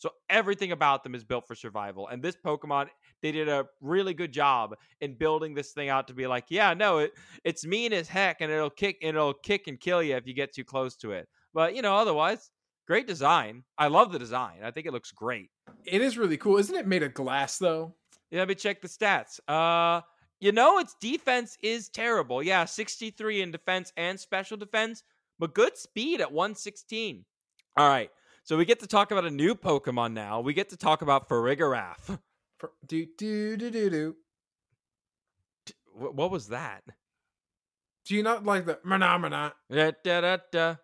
[0.00, 2.08] So everything about them is built for survival.
[2.08, 2.86] And this Pokemon,
[3.20, 6.72] they did a really good job in building this thing out to be like, yeah,
[6.72, 7.12] no, it
[7.44, 10.32] it's mean as heck, and it'll kick and it'll kick and kill you if you
[10.32, 11.28] get too close to it.
[11.52, 12.50] But you know, otherwise,
[12.90, 13.62] Great design.
[13.78, 14.64] I love the design.
[14.64, 15.50] I think it looks great.
[15.84, 16.56] It is really cool.
[16.56, 17.94] Isn't it made of glass though?
[18.32, 19.38] Yeah, let me check the stats.
[19.46, 20.00] Uh,
[20.40, 22.42] you know, its defense is terrible.
[22.42, 25.04] Yeah, 63 in defense and special defense,
[25.38, 27.24] but good speed at 116.
[27.76, 28.10] All right.
[28.42, 30.40] So we get to talk about a new Pokemon now.
[30.40, 32.18] We get to talk about Farigiraf.
[32.58, 34.16] For, do do do do do.
[35.94, 36.82] What was that?
[38.04, 39.52] Do you not like the mana mana?
[39.70, 40.74] Da, da, da, da.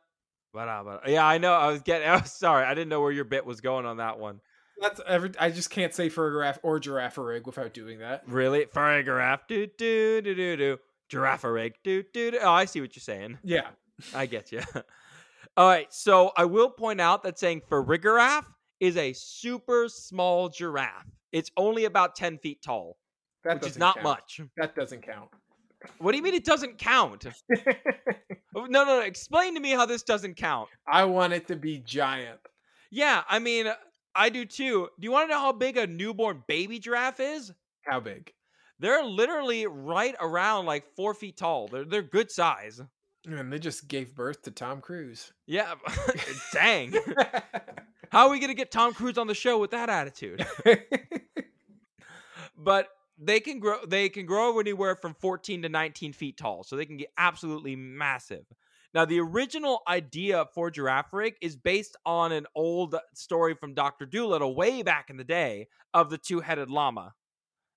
[1.06, 1.52] Yeah, I know.
[1.52, 2.08] I was getting.
[2.08, 2.64] I was sorry.
[2.64, 4.40] I didn't know where your bit was going on that one.
[4.80, 5.30] That's every.
[5.38, 8.22] I just can't say Farigiraf or Girafarig without doing that.
[8.26, 9.40] Really, Farigiraf.
[9.48, 10.78] Do do do do do.
[11.10, 11.72] Girafarig.
[11.84, 12.38] Do do do.
[12.42, 13.38] Oh, I see what you're saying.
[13.42, 13.68] Yeah.
[14.14, 14.60] I get you.
[15.56, 18.44] All right, so I will point out that saying Farigiraf
[18.78, 21.06] is a super small giraffe.
[21.32, 22.98] It's only about 10 feet tall,
[23.44, 24.04] That which is not count.
[24.04, 24.40] much.
[24.58, 25.30] That doesn't count.
[25.98, 27.26] What do you mean it doesn't count?
[28.58, 29.00] Oh, No, no, no.
[29.00, 30.70] Explain to me how this doesn't count.
[30.90, 32.40] I want it to be giant.
[32.90, 33.74] Yeah, I mean, uh,
[34.14, 34.88] I do too.
[34.98, 37.52] Do you want to know how big a newborn baby giraffe is?
[37.82, 38.32] How big?
[38.78, 41.68] They're literally right around like four feet tall.
[41.68, 42.80] They're they're good size.
[43.26, 45.34] And they just gave birth to Tom Cruise.
[45.46, 45.74] Yeah,
[46.54, 46.94] dang.
[48.10, 50.46] How are we gonna get Tom Cruise on the show with that attitude?
[52.56, 56.76] but they can grow they can grow anywhere from 14 to 19 feet tall so
[56.76, 58.44] they can get absolutely massive.
[58.94, 64.54] Now the original idea for Girafarig is based on an old story from dr Dolittle
[64.54, 67.14] way back in the day of the two-headed llama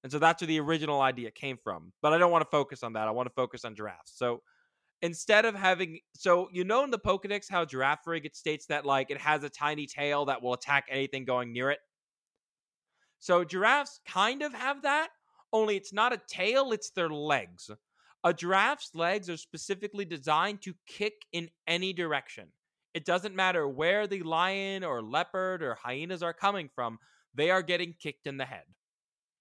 [0.03, 2.83] and so that's where the original idea came from but i don't want to focus
[2.83, 4.13] on that i want to focus on giraffes.
[4.15, 4.41] So
[5.01, 9.11] instead of having so you know in the pokedex how Girafarig it states that like
[9.11, 11.79] it has a tiny tail that will attack anything going near it?
[13.19, 15.09] So giraffes kind of have that,
[15.53, 17.69] only it's not a tail, it's their legs.
[18.23, 22.49] A giraffe's legs are specifically designed to kick in any direction.
[22.93, 26.99] It doesn't matter where the lion or leopard or hyenas are coming from,
[27.33, 28.63] they are getting kicked in the head.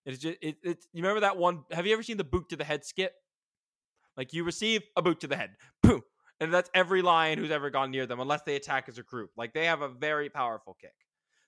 [0.05, 2.57] It's just it, it's you remember that one have you ever seen the boot to
[2.57, 3.13] the head skit?
[4.17, 5.51] Like you receive a boot to the head.
[5.83, 6.03] Pooh.
[6.41, 9.31] And that's every lion who's ever gone near them, unless they attack as a group.
[9.37, 10.95] Like they have a very powerful kick.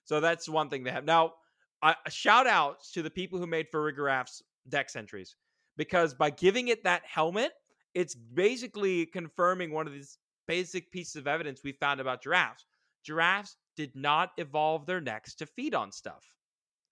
[0.03, 1.05] So that's one thing they have.
[1.05, 1.33] Now,
[1.81, 5.35] I, shout outs to the people who made Farigiraf's dex entries
[5.77, 7.51] because by giving it that helmet,
[7.93, 12.65] it's basically confirming one of these basic pieces of evidence we found about giraffes.
[13.03, 16.23] Giraffes did not evolve their necks to feed on stuff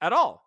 [0.02, 0.44] at all.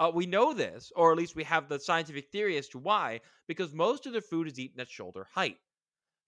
[0.00, 3.20] Uh, we know this, or at least we have the scientific theory as to why,
[3.46, 5.58] because most of their food is eaten at shoulder height.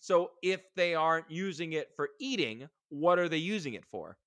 [0.00, 4.18] So if they aren't using it for eating, what are they using it for?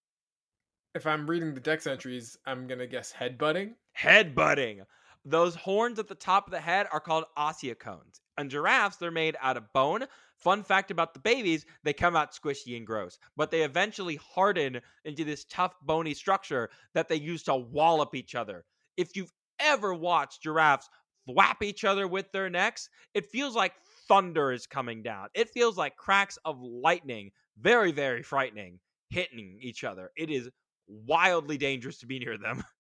[0.98, 3.76] if I'm reading the dex entries, I'm gonna guess headbutting.
[3.98, 4.82] headbutting.
[5.25, 8.19] Those horns at the top of the head are called ossicones.
[8.38, 10.06] And giraffes, they're made out of bone.
[10.38, 14.80] Fun fact about the babies, they come out squishy and gross, but they eventually harden
[15.03, 18.63] into this tough, bony structure that they use to wallop each other.
[18.95, 20.89] If you've ever watched giraffes
[21.27, 23.73] thwap each other with their necks, it feels like
[24.08, 25.27] thunder is coming down.
[25.34, 30.12] It feels like cracks of lightning, very, very frightening, hitting each other.
[30.15, 30.49] It is
[30.88, 32.63] wildly dangerous to be near them.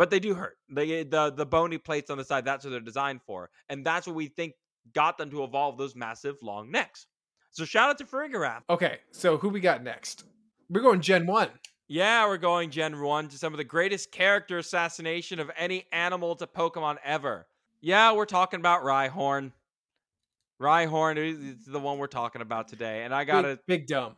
[0.00, 0.56] But they do hurt.
[0.70, 3.50] They the the bony plates on the side, that's what they're designed for.
[3.68, 4.54] And that's what we think
[4.94, 7.06] got them to evolve those massive long necks.
[7.50, 8.62] So shout out to Farigiraf.
[8.70, 10.24] Okay, so who we got next?
[10.70, 11.50] We're going Gen One.
[11.86, 16.34] Yeah, we're going Gen 1 to some of the greatest character assassination of any animal
[16.36, 17.46] to Pokemon ever.
[17.82, 19.52] Yeah, we're talking about Rhyhorn.
[20.62, 23.04] Rhyhorn is the one we're talking about today.
[23.04, 24.16] And I got Big, big dumb.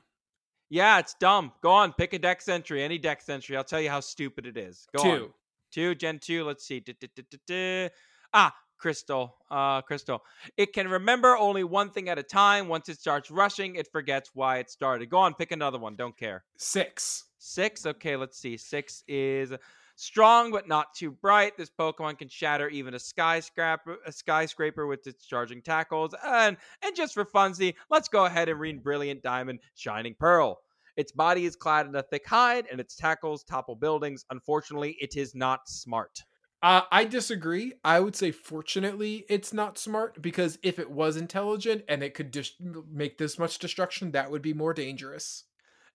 [0.70, 1.50] Yeah, it's dumb.
[1.60, 3.56] Go on, pick a dex entry, any dex entry.
[3.56, 4.86] I'll tell you how stupid it is.
[4.96, 5.32] Go on.
[5.72, 5.82] Two.
[5.82, 6.44] Two, Gen 2.
[6.44, 6.80] Let's see.
[6.80, 7.88] Du- du- du.
[8.32, 9.36] Ah, Crystal.
[9.50, 10.22] Uh, Crystal.
[10.56, 12.68] It can remember only one thing at a time.
[12.68, 15.08] Once it starts rushing, it forgets why it started.
[15.08, 15.94] Go on, pick another one.
[15.96, 16.44] Don't care.
[16.58, 17.24] Six.
[17.38, 17.86] Six.
[17.86, 18.56] Okay, let's see.
[18.56, 19.52] Six is
[19.96, 21.56] strong but not too bright.
[21.56, 26.14] This Pokemon can shatter even a skyscraper, a skyscraper with its charging tackles.
[26.24, 30.58] And and just for funsy, let's go ahead and read Brilliant Diamond, Shining Pearl.
[30.96, 34.24] Its body is clad in a thick hide, and its tackles topple buildings.
[34.30, 36.22] Unfortunately, it is not smart.
[36.62, 37.72] Uh, I disagree.
[37.84, 42.32] I would say, fortunately, it's not smart because if it was intelligent and it could
[42.32, 45.44] just make this much destruction, that would be more dangerous.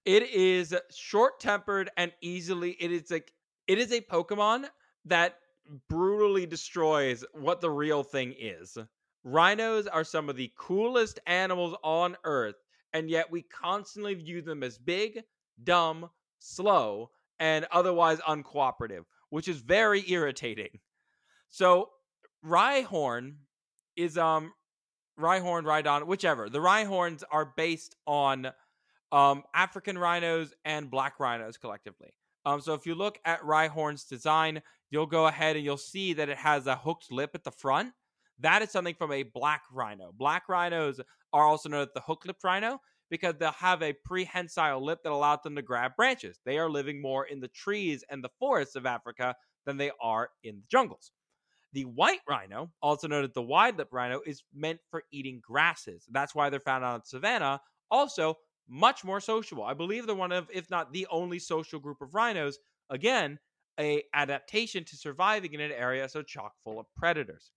[0.04, 2.72] It is short tempered and easily.
[2.80, 3.32] It is like
[3.68, 4.66] it is a Pokemon
[5.06, 5.36] that
[5.90, 8.78] brutally destroys what the real thing is.
[9.24, 12.56] Rhinos are some of the coolest animals on Earth,
[12.94, 15.24] and yet we constantly view them as big,
[15.64, 20.80] dumb, slow, and otherwise uncooperative, which is very irritating.
[21.50, 21.90] So,
[22.46, 23.36] Rhyhorn
[23.96, 24.54] is um
[25.20, 26.50] Rhyhorn, Rhydon, whichever.
[26.50, 28.52] The Rhyhorns are based on
[29.12, 32.14] um, African rhinos and black rhinos collectively.
[32.46, 36.30] Um, so if you look at Rhyhorn's design, you'll go ahead and you'll see that
[36.30, 37.94] it has a hooked lip at the front.
[38.40, 40.14] That is something from a black rhino.
[40.16, 41.00] Black rhinos
[41.34, 45.12] are also known as the hook lipped rhino because they'll have a prehensile lip that
[45.12, 46.40] allows them to grab branches.
[46.46, 50.30] They are living more in the trees and the forests of Africa than they are
[50.44, 51.12] in the jungles.
[51.74, 56.06] The white rhino, also known as the wide lip rhino, is meant for eating grasses.
[56.12, 57.62] That's why they're found on savannah.
[57.92, 58.36] Also,
[58.70, 59.64] much more sociable.
[59.64, 62.60] I believe they're one of, if not the only social group of rhinos.
[62.90, 63.40] Again,
[63.80, 67.52] a adaptation to surviving in an area so chock full of predators.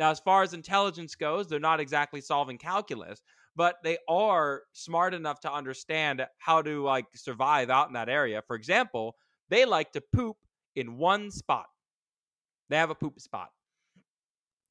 [0.00, 3.20] Now, as far as intelligence goes, they're not exactly solving calculus,
[3.54, 8.42] but they are smart enough to understand how to like survive out in that area.
[8.46, 9.16] For example,
[9.50, 10.38] they like to poop
[10.74, 11.66] in one spot.
[12.70, 13.50] They have a poop spot.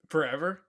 [0.09, 0.61] Forever?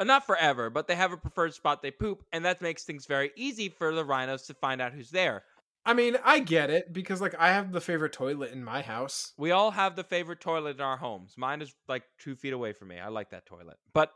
[0.00, 3.04] Uh, not forever, but they have a preferred spot they poop, and that makes things
[3.04, 5.44] very easy for the rhinos to find out who's there.
[5.84, 9.32] I mean, I get it because like I have the favorite toilet in my house.
[9.36, 11.34] We all have the favorite toilet in our homes.
[11.36, 13.00] Mine is like two feet away from me.
[13.00, 13.78] I like that toilet.
[13.92, 14.12] But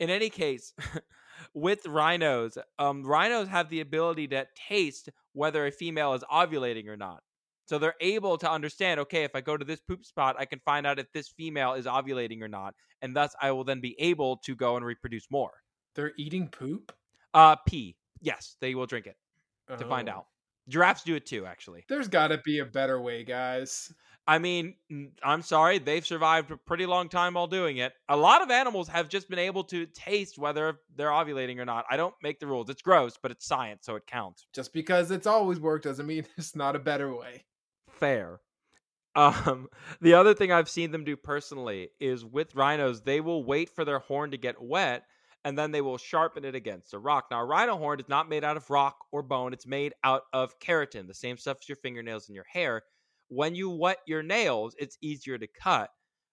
[0.00, 0.72] in any case,
[1.54, 6.96] with rhinos, um, rhinos have the ability to taste whether a female is ovulating or
[6.96, 7.22] not.
[7.66, 10.58] So they're able to understand, okay, if I go to this poop spot, I can
[10.64, 12.74] find out if this female is ovulating or not.
[13.02, 15.52] And thus I will then be able to go and reproduce more.
[15.94, 16.92] They're eating poop?
[17.34, 17.96] Uh pee.
[18.20, 19.16] Yes, they will drink it
[19.78, 19.88] to Oh.
[19.88, 20.26] find out.
[20.68, 21.84] Giraffes do it too, actually.
[21.88, 23.92] There's got to be a better way, guys.
[24.28, 24.74] I mean,
[25.22, 27.94] I'm sorry, they've survived a pretty long time while doing it.
[28.10, 31.86] A lot of animals have just been able to taste whether they're ovulating or not.
[31.90, 32.68] I don't make the rules.
[32.68, 34.46] It's gross, but it's science, so it counts.
[34.52, 37.44] Just because it's always worked doesn't mean it's not a better way.
[37.90, 38.40] Fair.
[39.16, 39.66] Um,
[40.00, 43.84] the other thing I've seen them do personally is with rhinos, they will wait for
[43.84, 45.06] their horn to get wet
[45.44, 47.26] and then they will sharpen it against a rock.
[47.30, 50.22] Now, a rhino horn is not made out of rock or bone, it's made out
[50.32, 52.82] of keratin, the same stuff as your fingernails and your hair.
[53.28, 55.90] When you wet your nails, it's easier to cut.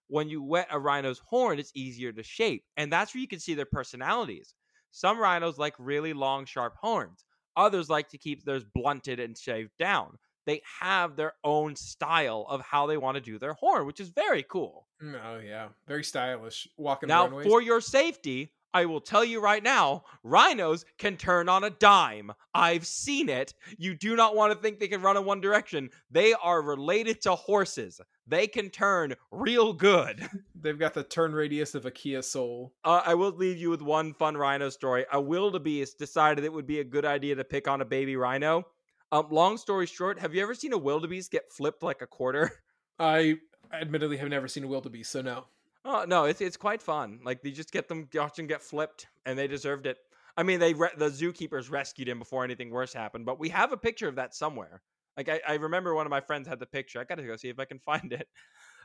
[0.08, 2.64] When you wet a rhino's horn, it's easier to shape.
[2.76, 4.54] And that's where you can see their personalities.
[4.92, 7.24] Some rhinos like really long, sharp horns,
[7.56, 12.60] others like to keep theirs blunted and shaved down they have their own style of
[12.60, 14.86] how they want to do their horn, which is very cool.
[15.02, 16.68] Mm, Oh yeah, very stylish.
[16.76, 17.46] Walking now, runways.
[17.46, 22.32] for your safety, I will tell you right now, rhinos can turn on a dime.
[22.54, 23.54] I've seen it.
[23.78, 25.90] You do not want to think they can run in one direction.
[26.10, 28.00] They are related to horses.
[28.26, 30.28] They can turn real good.
[30.60, 32.72] They've got the turn radius of a Kia Soul.
[32.84, 35.06] Uh, I will leave you with one fun rhino story.
[35.12, 38.66] A wildebeest decided it would be a good idea to pick on a baby rhino.
[39.12, 42.52] Um, long story short, have you ever seen a wildebeest get flipped like a quarter?
[42.98, 43.36] I
[43.72, 45.44] admittedly have never seen a wildebeest, so no.
[45.88, 47.20] Oh no, it's it's quite fun.
[47.24, 49.98] Like you just get them watch them get flipped, and they deserved it.
[50.36, 53.72] I mean, they re- the zookeepers rescued him before anything worse happened, but we have
[53.72, 54.82] a picture of that somewhere.
[55.16, 57.00] Like I, I remember one of my friends had the picture.
[57.00, 58.26] I gotta go see if I can find it.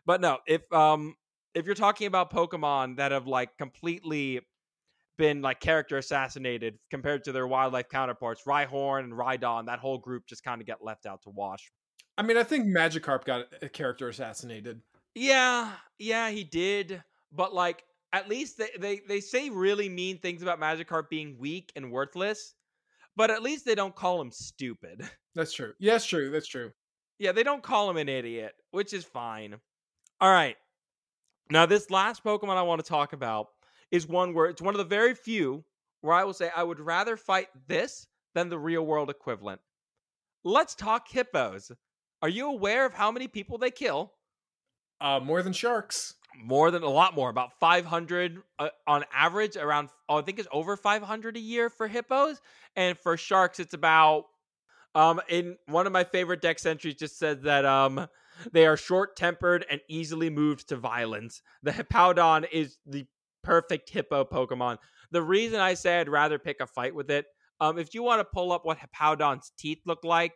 [0.06, 1.16] But no, if um
[1.56, 4.42] if you're talking about Pokemon that have like completely
[5.18, 10.28] been like character assassinated compared to their wildlife counterparts, Rhyhorn and Rhydon, that whole group
[10.28, 11.72] just kind of get left out to wash.
[12.18, 14.82] I mean, I think Magikarp got a character assassinated.
[15.16, 17.04] Yeah, yeah, he did.
[17.32, 21.72] But like, at least they, they they say really mean things about Magikarp being weak
[21.76, 22.56] and worthless.
[23.16, 25.10] But at least they don't call him stupid.
[25.36, 25.74] That's true.
[25.80, 26.30] Yeah, that's true.
[26.30, 26.72] That's true.
[27.18, 29.56] yeah, they don't call him an idiot, which is fine.
[30.20, 30.58] All right.
[31.50, 33.48] Now, this last Pokemon I want to talk about
[33.92, 35.64] is one where it's one of the very few
[36.02, 39.62] where I will say I would rather fight this than the real world equivalent.
[40.44, 41.72] Let's talk hippos.
[42.22, 44.14] Are you aware of how many people they kill?
[45.02, 46.14] Uh, more than sharks.
[46.44, 50.48] more than a lot more about 500 uh, on average around oh, i think it's
[50.52, 52.40] over 500 a year for hippos.
[52.76, 54.26] And for sharks it's about
[54.96, 58.08] um in one of my favorite Dex entries just said that um
[58.54, 61.42] they are short tempered and easily moved to violence.
[61.64, 63.06] The hippowdon is the
[63.44, 64.78] perfect hippo pokemon.
[65.12, 67.26] The reason i say i'd rather pick a fight with it
[67.60, 70.36] um if you want to pull up what hippowdon's teeth look like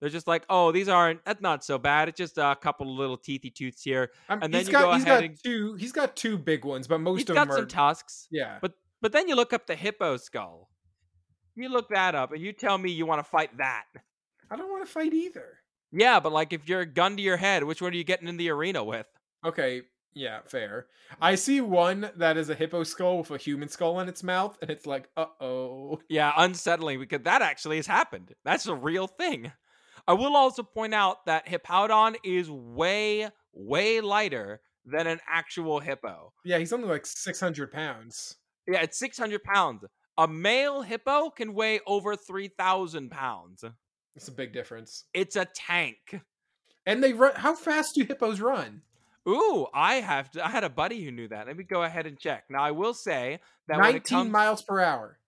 [0.00, 1.24] they're just like, oh, these aren't.
[1.24, 2.08] That's not so bad.
[2.08, 4.10] It's just a couple of little teethy tooths here.
[4.28, 5.74] Um, And then he's you got go he's ahead got and- two.
[5.74, 7.66] He's got two big ones, but most of got them some are.
[7.66, 8.28] tusks.
[8.30, 8.58] yeah.
[8.60, 10.70] But but then you look up the hippo skull.
[11.54, 13.84] You look that up and you tell me you want to fight that.
[14.50, 15.58] I don't want to fight either.
[15.92, 18.28] Yeah, but like if you're a gun to your head, which one are you getting
[18.28, 19.06] in the arena with?
[19.44, 19.82] Okay.
[20.14, 20.86] Yeah, fair.
[21.20, 24.56] I see one that is a hippo skull with a human skull in its mouth,
[24.62, 26.00] and it's like, uh oh.
[26.08, 28.32] Yeah, unsettling because that actually has happened.
[28.44, 29.52] That's a real thing.
[30.08, 36.32] I will also point out that Hippowdon is way, way lighter than an actual hippo.
[36.44, 38.36] Yeah, he's only like six hundred pounds.
[38.68, 39.84] Yeah, it's 600 pounds.
[40.18, 43.64] A male hippo can weigh over 3,000 pounds.
[44.16, 45.04] It's a big difference.
[45.14, 46.20] It's a tank.
[46.84, 47.32] And they run.
[47.36, 48.82] How fast do hippos run?
[49.28, 51.46] Ooh, I have to, I had a buddy who knew that.
[51.46, 52.44] Let me go ahead and check.
[52.48, 53.38] Now I will say
[53.68, 55.18] that when it 19 comes, miles per hour.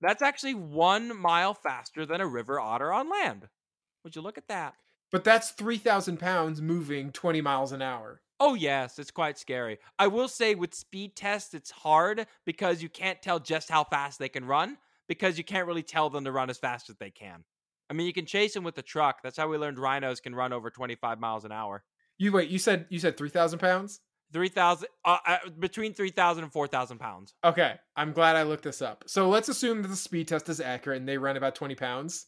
[0.00, 3.48] that's actually one mile faster than a river otter on land.
[4.04, 4.74] Would you look at that?
[5.10, 8.22] But that's 3,000 pounds moving 20 miles an hour.
[8.40, 9.78] Oh yes, it's quite scary.
[9.98, 14.18] I will say with speed tests, it's hard because you can't tell just how fast
[14.18, 17.10] they can run because you can't really tell them to run as fast as they
[17.10, 17.44] can.
[17.88, 19.22] I mean, you can chase them with the truck.
[19.22, 21.84] That's how we learned rhinos can run over 25 miles an hour.
[22.18, 24.00] You wait, you said you said 3,000 pounds?
[24.32, 27.34] 3,000, uh, uh, between 3,000 and 4,000 pounds.
[27.44, 29.04] Okay, I'm glad I looked this up.
[29.06, 32.26] So let's assume that the speed test is accurate and they run about 20 pounds.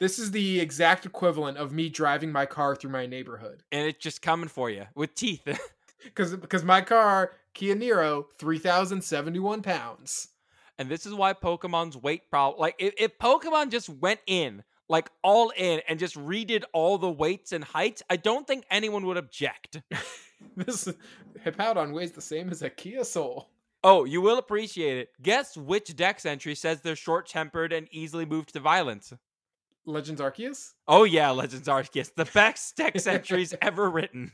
[0.00, 3.62] This is the exact equivalent of me driving my car through my neighborhood.
[3.70, 5.46] And it's just coming for you with teeth.
[6.02, 10.28] Because because my car, Kia Niro, 3,071 pounds.
[10.78, 12.58] and this is why Pokemon's weight problem.
[12.58, 17.10] Like, if, if Pokemon just went in, like all in, and just redid all the
[17.10, 19.82] weights and heights, I don't think anyone would object.
[20.56, 20.88] This
[21.44, 23.50] Hippowdon weighs the same as a Kia Soul.
[23.84, 25.10] Oh, you will appreciate it.
[25.20, 29.12] Guess which Dex entry says they're short tempered and easily moved to violence?
[29.86, 30.72] Legends Arceus?
[30.86, 32.14] Oh, yeah, Legends Arceus.
[32.14, 34.32] The best text entries ever written.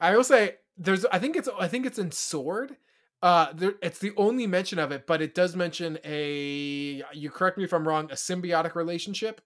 [0.00, 2.76] I will say there's I think it's I think it's in Sword.
[3.22, 7.58] Uh there it's the only mention of it, but it does mention a you correct
[7.58, 9.40] me if I'm wrong, a symbiotic relationship.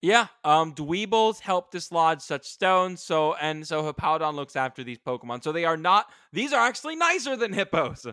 [0.00, 5.44] Yeah, um, Dwebbles help dislodge such stones, so and so Hippowdon looks after these Pokemon.
[5.44, 8.04] So they are not; these are actually nicer than hippos.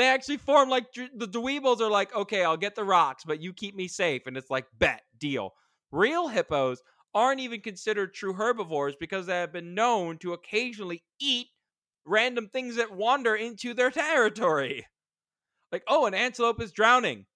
[0.00, 3.52] They actually form like the Dwebbles are like, okay, I'll get the rocks, but you
[3.52, 5.52] keep me safe, and it's like bet deal.
[5.92, 6.80] Real hippos
[7.14, 11.48] aren't even considered true herbivores because they have been known to occasionally eat
[12.06, 14.86] random things that wander into their territory.
[15.70, 17.26] Like, oh, an antelope is drowning.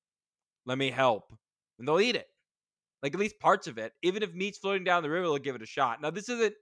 [0.64, 1.24] Let me help,
[1.78, 2.28] and they'll eat it
[3.02, 3.92] like at least parts of it.
[4.02, 6.00] Even if meat's floating down the river, they'll give it a shot.
[6.00, 6.54] Now, this isn't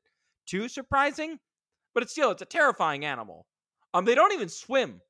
[0.48, 1.38] too surprising,
[1.94, 3.46] but it's still it's a terrifying animal.
[3.94, 5.00] Um, they don't even swim.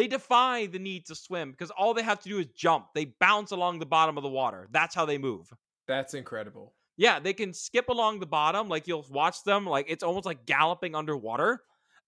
[0.00, 2.86] They defy the need to swim because all they have to do is jump.
[2.94, 4.66] They bounce along the bottom of the water.
[4.70, 5.52] That's how they move.
[5.86, 6.72] That's incredible.
[6.96, 8.66] Yeah, they can skip along the bottom.
[8.66, 11.60] Like you'll watch them, like it's almost like galloping underwater,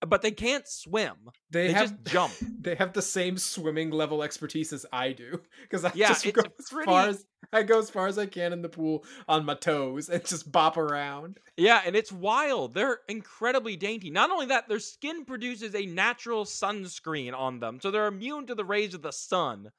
[0.06, 1.14] but they can't swim.
[1.50, 2.32] They, They have just jump.
[2.62, 6.42] They have the same swimming level expertise as I do because I Yeah, just go
[6.58, 9.44] as pretty- far as I go as far as I can in the pool on
[9.44, 11.38] my toes and just bop around.
[11.56, 12.72] Yeah, and it's wild.
[12.74, 14.10] They're incredibly dainty.
[14.10, 18.54] Not only that, their skin produces a natural sunscreen on them, so they're immune to
[18.54, 19.70] the rays of the sun.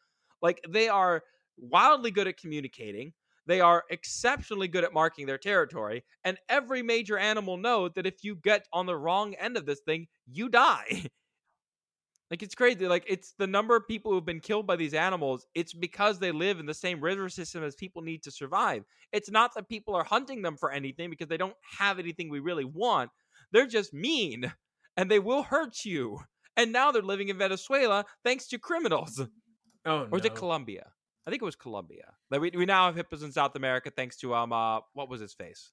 [0.42, 1.24] Like they are
[1.58, 3.14] wildly good at communicating.
[3.46, 8.24] They are exceptionally good at marking their territory, and every major animal knows that if
[8.24, 11.08] you get on the wrong end of this thing, you die.
[12.32, 12.88] like it's crazy.
[12.88, 15.46] Like it's the number of people who've been killed by these animals.
[15.54, 18.84] It's because they live in the same river system as people need to survive.
[19.12, 22.40] It's not that people are hunting them for anything because they don't have anything we
[22.40, 23.12] really want.
[23.52, 24.52] They're just mean
[24.98, 26.20] and they will hurt you.
[26.56, 29.22] And now they're living in Venezuela thanks to criminals.
[29.86, 30.34] Oh Or is it.
[30.34, 30.93] Colombia?
[31.26, 32.14] I think it was Colombia.
[32.30, 35.22] Like we, we now have hippos in South America thanks to um uh what was
[35.22, 35.72] his face?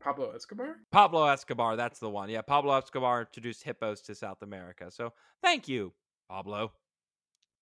[0.00, 0.76] Pablo Escobar?
[0.92, 2.28] Pablo Escobar, that's the one.
[2.28, 4.90] Yeah, Pablo Escobar introduced hippos to South America.
[4.90, 5.92] So thank you,
[6.28, 6.72] Pablo.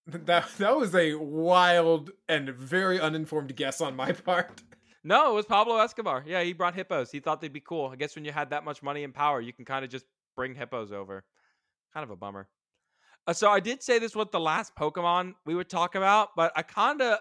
[0.07, 4.63] That that was a wild and very uninformed guess on my part.
[5.03, 6.25] No, it was Pablo Escobar.
[6.27, 7.11] Yeah, he brought hippos.
[7.11, 7.89] He thought they'd be cool.
[7.91, 10.05] I guess when you had that much money and power, you can kind of just
[10.37, 11.25] bring hippos over.
[11.95, 12.49] Kind of a bummer.
[13.27, 16.53] Uh, so I did say this with the last Pokemon we would talk about, but
[16.57, 17.19] I kind of,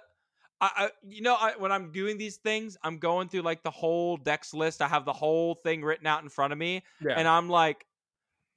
[0.60, 3.72] I, I, you know, I, when I'm doing these things, I'm going through like the
[3.72, 4.82] whole Dex list.
[4.82, 7.14] I have the whole thing written out in front of me, Yeah.
[7.18, 7.86] and I'm like,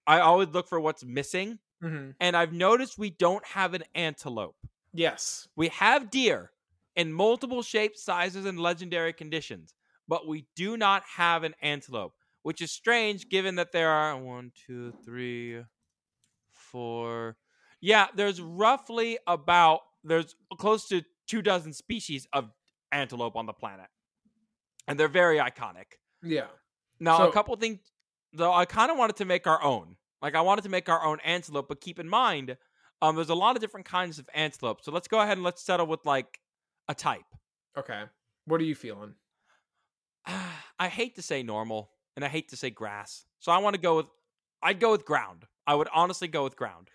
[0.07, 4.57] I always look for what's missing, hmm and I've noticed we don't have an antelope.
[4.93, 5.47] Yes.
[5.57, 6.51] We have deer
[6.97, 9.75] in multiple shapes, sizes, and legendary conditions,
[10.09, 14.53] but we do not have an antelope, which is strange given that there are one,
[14.67, 15.61] two, three,
[16.77, 17.37] four.
[17.81, 22.51] Yeah, there's roughly about there's close to two dozen species of
[22.93, 23.87] antelope on the planet,
[24.87, 25.97] and they're very iconic.
[26.23, 26.49] Yeah.
[27.01, 27.81] Now, So- a couple things,
[28.35, 29.97] though, I kind of wanted to make our own.
[30.23, 32.57] Like, I wanted to make our own antelope, but keep in mind,
[33.03, 34.83] um, there's a lot of different kinds of antelope.
[34.83, 36.41] So let's go ahead and let's settle with like
[36.89, 37.25] a type.
[37.79, 38.05] Okay.
[38.47, 39.15] What are you feeling?
[40.79, 43.25] I hate to say normal, and I hate to say grass.
[43.41, 44.07] So I want to go with,
[44.63, 45.47] I'd go with ground.
[45.67, 46.89] I would honestly go with ground.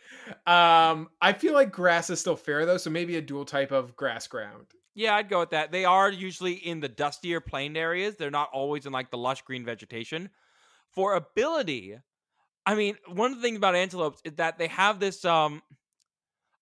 [0.45, 3.95] Um, I feel like grass is still fair though, so maybe a dual type of
[3.95, 4.67] grass ground.
[4.93, 5.71] Yeah, I'd go with that.
[5.71, 8.15] They are usually in the dustier plain areas.
[8.17, 10.29] They're not always in like the lush green vegetation.
[10.89, 11.97] For ability,
[12.65, 15.61] I mean, one of the things about antelopes is that they have this um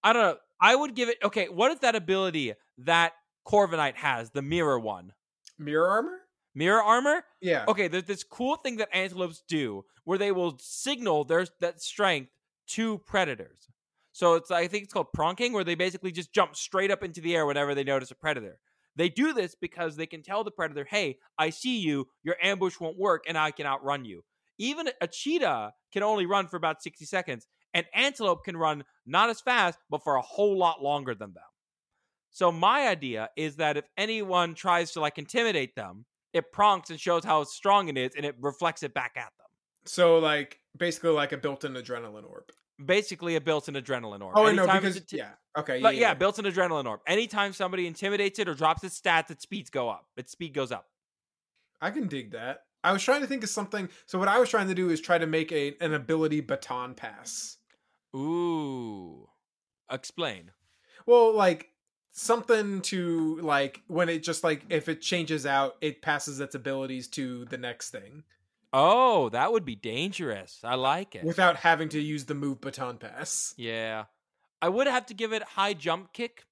[0.03, 1.18] I don't know, I would give it.
[1.24, 3.14] Okay, what is that ability that
[3.47, 4.30] Corviknight has?
[4.32, 5.14] The mirror one.
[5.57, 6.20] Mirror armor?
[6.56, 7.24] Mirror armor.
[7.41, 7.66] Yeah.
[7.68, 12.32] Okay, there's this cool thing that antelopes do where they will signal their that strength
[12.70, 13.68] to predators.
[14.12, 17.22] So it's I think it's called pronking, where they basically just jump straight up into
[17.22, 18.60] the air whenever they notice a predator.
[18.95, 22.08] They do this because they can tell the predator, "Hey, I see you.
[22.24, 24.26] Your ambush won't work, and I can outrun you."
[24.58, 29.30] Even a cheetah can only run for about 60 seconds, and antelope can run not
[29.30, 31.43] as fast, but for a whole lot longer than them.
[32.32, 36.99] So my idea is that if anyone tries to like intimidate them, it pronks and
[36.99, 39.47] shows how strong it is, and it reflects it back at them.
[39.86, 42.45] So like basically like a built-in adrenaline orb.
[42.84, 44.38] Basically, a built-in adrenaline orb.
[44.38, 45.32] Oh no, Anytime because inti- yeah.
[45.57, 45.77] Okay.
[45.77, 45.82] Yeah.
[45.84, 46.13] But yeah, yeah.
[46.13, 47.01] built-in adrenaline orb.
[47.05, 50.05] Anytime somebody intimidates it or drops its stats, its speeds go up.
[50.15, 50.86] Its speed goes up.
[51.82, 52.61] I can dig that.
[52.84, 53.89] I was trying to think of something.
[54.05, 56.93] So what I was trying to do is try to make a an ability baton
[56.93, 57.57] pass.
[58.15, 59.27] Ooh.
[59.91, 60.51] Explain.
[61.05, 61.69] Well, like
[62.20, 67.07] something to like when it just like if it changes out, it passes its abilities
[67.09, 68.24] to the next thing
[68.72, 70.59] Oh, that would be dangerous.
[70.63, 71.24] I like it.
[71.24, 73.53] without having to use the move baton pass.
[73.57, 74.05] yeah.
[74.61, 76.45] I would have to give it high jump kick.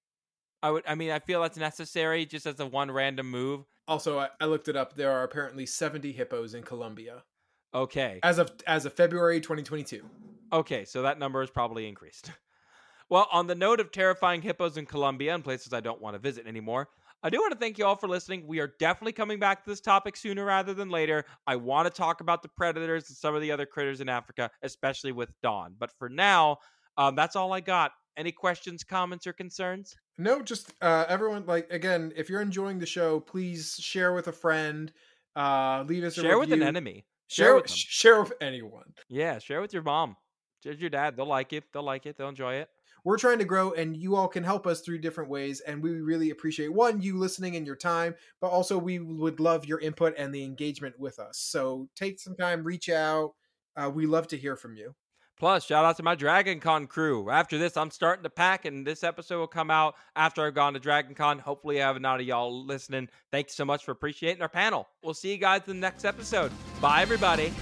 [0.63, 3.65] I would I mean, I feel that's necessary just as a one random move.
[3.88, 4.95] Also, I, I looked it up.
[4.95, 7.24] There are apparently 70 hippos in Colombia
[7.74, 8.20] Okay.
[8.24, 10.03] as of as of February 2022.
[10.53, 12.32] Okay, so that number is probably increased.
[13.10, 16.20] Well, on the note of terrifying hippos in Colombia and places I don't want to
[16.20, 16.89] visit anymore,
[17.24, 18.45] I do want to thank you all for listening.
[18.45, 21.26] We are definitely coming back to this topic sooner rather than later.
[21.47, 24.51] I want to talk about the predators and some of the other critters in Africa,
[24.62, 25.76] especially with Don.
[25.80, 26.58] But for now,
[26.97, 27.91] um, that's all I got.
[28.18, 29.95] Any questions, comments, or concerns?
[30.18, 31.45] No, just uh, everyone.
[31.45, 34.91] Like again, if you're enjoying the show, please share with a friend.
[35.36, 37.05] Uh, leave us a Share with an enemy.
[37.28, 37.78] Share Share with with them.
[37.78, 38.93] share with anyone.
[39.08, 40.18] Yeah, share with your mom.
[40.64, 41.16] Share with your dad.
[41.16, 41.66] They'll like it.
[41.72, 42.18] They'll like it.
[42.18, 42.70] They'll enjoy it.
[43.08, 45.62] We're trying to grow, and you all can help us through different ways.
[45.62, 49.64] And we really appreciate one you listening and your time, but also we would love
[49.64, 51.38] your input and the engagement with us.
[51.38, 53.32] So take some time, reach out.
[53.78, 54.93] Uh, we love to hear from you.
[55.39, 57.30] Plus, shout out to my Dragon Con crew.
[57.30, 60.74] After this, I'm starting to pack, and this episode will come out after I've gone
[60.74, 61.39] to Dragon Con.
[61.39, 63.08] Hopefully, I have a lot of y'all listening.
[63.32, 64.86] Thanks so much for appreciating our panel.
[65.01, 66.51] We'll see you guys in the next episode.
[66.82, 67.53] Bye, everybody.